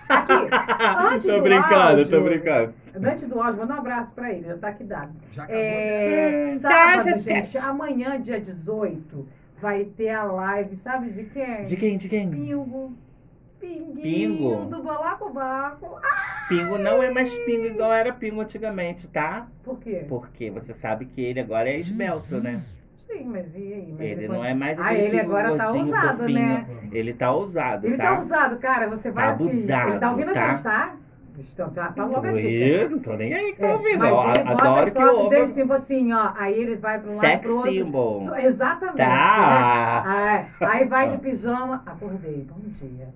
Aqui, 0.08 0.32
antes 1.14 1.26
tô 1.26 1.36
do 1.36 1.42
brincando, 1.42 1.74
áudio, 1.74 2.08
tô 2.08 2.20
brincando. 2.22 2.74
Antes 2.94 3.28
do 3.28 3.40
áudio, 3.40 3.60
manda 3.60 3.74
um 3.74 3.78
abraço 3.78 4.10
pra 4.14 4.32
ele, 4.32 4.46
já 4.46 4.56
tá 4.56 4.68
aqui 4.68 4.84
dado. 4.84 5.12
Já 5.32 5.42
acabou, 5.44 5.60
É, 5.62 6.58
já. 6.58 6.68
sábado, 6.70 7.04
Já, 7.04 7.12
já, 7.12 7.18
gente, 7.18 7.52
já. 7.52 7.66
amanhã, 7.68 8.20
dia 8.20 8.40
18, 8.40 9.28
vai 9.60 9.84
ter 9.84 10.10
a 10.10 10.24
live, 10.24 10.76
sabe 10.76 11.10
de 11.10 11.24
quem? 11.24 11.64
De 11.64 11.76
quem, 11.76 11.96
de 11.98 12.08
quem? 12.08 12.30
Pingo. 12.30 12.92
Pinguinho 13.60 14.36
Pingo? 14.36 14.64
do 14.66 14.82
Balacobaco. 14.82 15.98
Ah, 16.02 16.46
Pingo 16.48 16.78
não 16.78 17.02
é 17.02 17.10
mais 17.10 17.36
pingo 17.38 17.66
igual 17.66 17.92
era 17.92 18.12
pingo 18.12 18.40
antigamente, 18.40 19.08
tá? 19.08 19.46
por 19.64 19.78
quê? 19.80 20.04
Porque 20.08 20.50
você 20.50 20.72
sabe 20.74 21.04
que 21.06 21.20
ele 21.20 21.40
agora 21.40 21.68
é 21.68 21.78
esbelto, 21.78 22.36
né? 22.40 22.62
Sim, 23.06 23.24
mas 23.24 23.46
e 23.54 23.58
aí? 23.74 23.88
Mas 23.92 24.00
Ele 24.06 24.14
depois- 24.20 24.38
não 24.38 24.44
é 24.44 24.54
mais 24.54 24.78
Ah, 24.78 24.94
ele 24.94 25.10
pingo 25.18 25.22
agora 25.36 25.56
tá 25.56 25.70
ousado, 25.72 26.18
fofinho. 26.18 26.38
né? 26.40 26.66
Ele 26.92 27.12
tá 27.14 27.32
ousado, 27.32 27.86
Ele 27.86 27.96
tá? 27.96 28.04
tá 28.04 28.18
ousado, 28.18 28.56
cara. 28.58 28.88
Você 28.90 29.10
vai 29.10 29.24
Tá 29.28 29.32
assim. 29.34 29.48
abusado, 29.48 29.90
ele 29.90 29.98
tá 29.98 30.10
ouvindo 30.10 30.32
tá? 30.32 30.44
a 30.44 30.48
gente, 30.54 30.62
tá? 30.62 30.96
Então, 31.40 31.70
tá, 31.70 31.92
tá 31.92 32.04
logo 32.04 32.26
a 32.26 32.32
dica. 32.32 32.48
Eu 32.48 32.90
não 32.90 32.98
tô 32.98 33.12
nem 33.14 33.32
aí 33.32 33.52
que 33.52 33.60
tá 33.60 33.68
É, 33.68 33.72
ouvindo. 33.74 33.98
mas 34.00 34.12
ó. 34.12 34.30
ele 34.34 34.42
bota 34.44 34.64
Adoro 34.68 34.90
que 34.90 34.98
ouva. 35.04 35.30
dele, 35.30 35.52
tipo 35.52 35.72
assim, 35.72 36.12
ó. 36.12 36.32
Aí 36.36 36.60
ele 36.60 36.74
vai 36.76 36.98
pra 37.00 37.10
um 37.10 37.14
lado 37.14 37.20
Sex 37.26 37.42
pro 37.42 37.56
outro. 37.58 37.72
symbol. 37.72 38.36
Exatamente. 38.38 38.98
Né? 38.98 39.04
Tá. 39.04 40.04
Ah, 40.04 40.44
Aí 40.66 40.84
vai 40.86 41.08
de 41.10 41.18
pijama, 41.18 41.82
acordei, 41.86 42.44
bom 42.50 42.58
dia. 42.70 43.08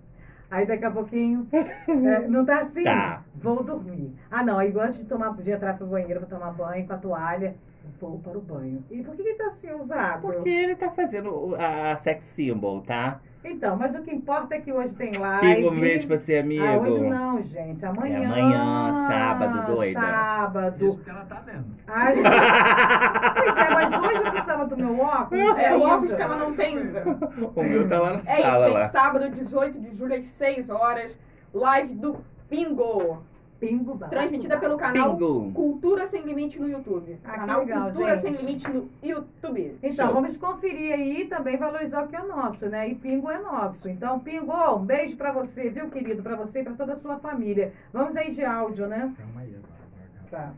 Aí 0.53 0.67
daqui 0.67 0.85
a 0.85 0.91
pouquinho, 0.91 1.49
é, 1.51 2.29
não 2.29 2.45
tá 2.45 2.59
assim, 2.59 2.85
Tá. 2.85 3.23
vou 3.35 3.65
dormir. 3.65 4.15
Ah 4.31 4.43
não, 4.43 4.59
aí 4.59 4.71
antes 4.79 5.01
de, 5.01 5.07
tomar, 5.07 5.33
de 5.35 5.51
entrar 5.51 5.79
pro 5.79 5.87
banheiro, 5.87 6.21
vou 6.21 6.29
tomar 6.29 6.51
banho 6.51 6.87
com 6.87 6.93
a 6.93 6.99
toalha, 6.99 7.55
vou 7.99 8.19
para 8.19 8.37
o 8.37 8.41
banho. 8.43 8.85
E 8.91 9.03
por 9.03 9.17
que 9.17 9.23
ele 9.23 9.35
tá 9.35 9.47
assim 9.47 9.73
usado? 9.73 10.21
Porque 10.21 10.51
ele 10.51 10.77
tá 10.77 10.91
fazendo 10.91 11.55
a 11.57 11.97
sex 11.97 12.23
symbol, 12.25 12.83
tá? 12.83 13.19
Então, 13.45 13.77
mas 13.77 13.95
o 13.95 14.03
que 14.03 14.15
importa 14.15 14.55
é 14.55 14.61
que 14.61 14.73
hoje 14.73 14.95
tem 14.95 15.13
live. 15.17 15.55
Pingo 15.57 15.71
um 15.73 15.81
beijo 15.81 16.07
pra 16.07 16.17
ser 16.17 16.39
amigo. 16.39 16.65
Ah, 16.65 16.77
hoje 16.79 17.01
não, 17.01 17.43
gente. 17.43 17.85
Amanhã. 17.85 18.21
É 18.21 18.25
amanhã, 18.25 19.09
sábado, 19.09 19.75
doida. 19.75 20.01
Sábado. 20.01 20.87
Isso 20.87 20.99
que 20.99 21.11
ela 21.11 21.25
tá 21.25 21.43
lendo. 21.47 21.65
Ai, 21.89 22.15
pois 23.35 23.57
é, 23.57 23.71
mas 23.75 23.93
hoje 23.93 24.17
eu 24.25 24.31
precisava 24.31 24.67
do 24.67 24.77
meu 24.77 25.01
óculos. 25.01 25.41
É, 25.59 25.73
o 25.73 25.75
ainda. 25.75 25.87
óculos 25.87 26.15
que 26.15 26.23
ela 26.23 26.37
não 26.37 26.55
tem. 26.55 26.79
o 26.79 27.63
meu 27.63 27.89
tá 27.89 27.99
lá 28.01 28.11
na 28.13 28.19
É 28.19 28.21
isso, 28.21 28.43
sala 28.43 28.67
gente. 28.67 28.75
lá. 28.75 28.89
Sábado, 28.91 29.29
18 29.31 29.81
de 29.81 29.91
julho, 29.97 30.15
às 30.15 30.27
6 30.29 30.71
horas. 30.71 31.19
Live 31.53 31.95
do 31.95 32.17
Pingo. 32.49 33.23
Pingo 33.63 33.95
bala. 33.95 34.11
Transmitida 34.11 34.59
pelo 34.59 34.77
canal 34.77 35.17
Pingo. 35.17 35.53
Cultura 35.53 36.05
Sem 36.09 36.23
Limite 36.23 36.59
no 36.59 36.69
YouTube. 36.69 37.17
Ah, 37.23 37.33
canal 37.35 37.61
legal, 37.61 37.85
Cultura 37.85 38.17
gente. 38.17 38.23
Sem 38.23 38.45
Limite 38.45 38.69
no 38.69 38.91
YouTube. 39.01 39.79
Então, 39.81 40.07
Show. 40.07 40.15
vamos 40.15 40.37
conferir 40.37 40.93
aí 40.95 41.21
e 41.21 41.25
também 41.27 41.57
valorizar 41.57 42.03
o 42.03 42.09
que 42.09 42.17
é 42.17 42.25
nosso, 42.25 42.69
né? 42.69 42.89
E 42.89 42.97
Pingo 42.97 43.31
é 43.31 43.39
nosso. 43.39 43.89
Então, 43.89 44.19
Pingo, 44.19 44.53
um 44.75 44.85
beijo 44.85 45.17
pra 45.17 45.31
você, 45.31 45.71
viu, 45.71 45.89
querido? 45.91 46.25
Pra 46.25 46.35
você 46.35 46.63
e 46.63 46.65
pra 46.65 46.73
toda 46.73 46.95
a 46.95 46.99
sua 46.99 47.21
família. 47.21 47.73
Vamos 47.93 48.17
aí 48.17 48.33
de 48.35 48.45
áudio, 48.45 48.89
né? 48.89 49.15
Calma 49.17 49.41
aí. 49.43 49.55
agora, 49.55 50.29
Tá. 50.29 50.53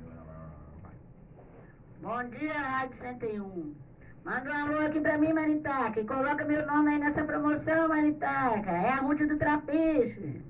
Bom 2.01 2.25
dia, 2.39 2.55
Rádio 2.55 2.97
101. 2.97 3.75
Manda 4.25 4.51
um 4.51 4.55
alô 4.55 4.87
aqui 4.87 4.99
pra 4.99 5.19
mim, 5.19 5.35
Maritaca. 5.35 6.01
E 6.01 6.07
coloca 6.07 6.43
meu 6.47 6.67
nome 6.67 6.93
aí 6.93 6.99
nessa 6.99 7.23
promoção, 7.23 7.87
Maritaca. 7.87 8.71
É 8.71 8.89
a 8.89 8.97
Ruth 8.97 9.21
do 9.21 9.37
Trapiche. 9.37 10.41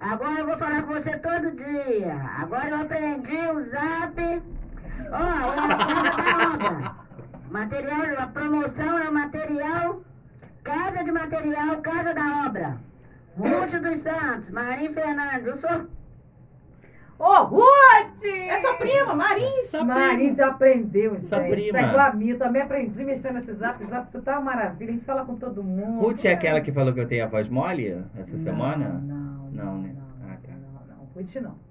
Agora 0.00 0.38
eu 0.40 0.46
vou 0.46 0.56
falar 0.56 0.82
com 0.82 0.94
você 0.94 1.16
todo 1.18 1.50
dia. 1.50 2.14
Agora 2.38 2.68
eu 2.68 2.80
aprendi 2.80 3.36
o 3.36 3.62
zap. 3.62 4.42
Ó, 5.10 5.52
é 5.52 5.72
a 5.72 5.76
casa 5.76 6.16
da 6.16 6.54
obra. 6.54 6.94
Material, 7.50 8.18
a 8.18 8.26
promoção 8.26 8.98
é 8.98 9.08
o 9.08 9.12
material. 9.12 10.02
Casa 10.62 11.02
de 11.02 11.10
material, 11.10 11.76
casa 11.78 12.14
da 12.14 12.44
obra. 12.46 12.76
Ruth 13.36 13.74
dos 13.80 13.98
Santos, 13.98 14.50
Marim 14.50 14.92
Fernandes. 14.92 15.46
Eu 15.46 15.54
sou 15.56 15.86
Ô, 17.18 17.42
Ruth! 17.42 18.24
É 18.24 18.60
sua 18.60 18.74
prima, 18.74 19.12
Marins. 19.12 19.70
Sua 19.70 19.84
Marisa 19.84 20.46
aprendeu, 20.46 21.14
gente. 21.14 21.24
Sua 21.24 21.40
prima. 21.40 21.72
Tá 21.72 21.88
igual 21.88 22.06
a 22.06 22.12
mim. 22.12 22.28
Eu 22.28 22.38
também 22.38 22.62
aprendi 22.62 23.04
mexendo 23.04 23.34
nesse 23.34 23.52
zap. 23.54 23.84
Zap, 23.84 24.12
você 24.12 24.20
tá 24.20 24.38
uma 24.38 24.52
maravilha. 24.52 24.90
A 24.90 24.94
gente 24.94 25.04
fala 25.04 25.24
com 25.24 25.34
todo 25.34 25.64
mundo. 25.64 26.00
Ruth 26.00 26.24
é 26.26 26.32
aquela 26.32 26.60
que 26.60 26.70
falou 26.70 26.94
que 26.94 27.00
eu 27.00 27.08
tenho 27.08 27.24
a 27.24 27.26
voz 27.26 27.48
mole 27.48 27.88
essa 28.16 28.36
Não, 28.36 28.44
semana? 28.44 29.00
Não, 29.04 29.17
Não, 29.58 29.78
né? 29.82 29.94
Não, 29.96 30.30
Ah, 30.30 30.36
tá. 30.42 30.52
não, 30.52 30.96
não. 30.96 31.04
Ruth 31.14 31.34
não. 31.36 31.68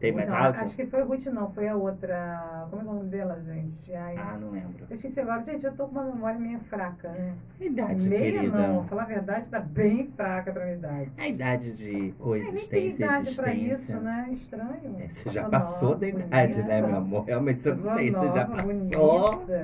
Tem 0.00 0.10
mais 0.10 0.28
Não, 0.28 0.34
áudio? 0.36 0.62
Acho 0.62 0.74
que 0.74 0.86
foi 0.86 1.02
Ruth, 1.04 1.26
não. 1.26 1.52
Foi 1.52 1.68
a 1.68 1.76
outra. 1.76 2.66
Como 2.70 2.82
é 2.82 2.84
é 2.84 2.88
o 2.88 2.94
nome 2.94 3.08
dela, 3.08 3.40
gente? 3.40 3.94
Ai, 3.94 4.16
Ah, 4.16 4.36
não 4.40 4.50
lembro. 4.50 4.84
Eu 4.90 4.96
esqueci 4.96 5.20
agora. 5.20 5.44
Gente, 5.44 5.64
eu 5.64 5.72
tô 5.76 5.86
com 5.86 5.92
uma 5.92 6.04
memória 6.12 6.40
meio 6.40 6.58
fraca, 6.58 7.08
né? 7.10 7.34
A 7.60 7.64
idade, 7.64 8.08
Meia 8.08 8.32
querida. 8.32 8.58
não. 8.68 8.84
Falar 8.88 9.02
a 9.02 9.06
verdade, 9.06 9.46
tá 9.46 9.60
bem 9.60 10.10
fraca 10.16 10.50
pra 10.50 10.64
minha 10.64 10.76
idade. 10.76 11.12
A 11.16 11.28
idade 11.28 11.76
de 11.76 11.88
É, 11.88 11.92
nem 11.92 12.02
tem 12.02 12.12
coexistência 12.18 13.04
e 13.04 13.06
idade 13.06 13.34
pra 13.36 13.54
isso, 13.54 13.64
existência. 13.74 14.00
né? 14.00 14.28
Estranho. 14.32 14.96
É, 14.98 15.08
você 15.08 15.30
já 15.30 15.42
Sou 15.42 15.50
passou 15.52 15.88
nova, 15.90 16.00
da 16.00 16.08
idade, 16.08 16.52
bonita. 16.54 16.68
né, 16.68 16.82
meu 16.82 16.96
amor? 16.96 17.24
Realmente 17.24 17.62
você 17.62 17.70
não 17.70 17.78
Sou 17.78 17.94
tem, 17.94 18.10
você 18.10 18.30
já 18.32 18.44
passou. 18.46 18.66
bonita. 18.66 19.62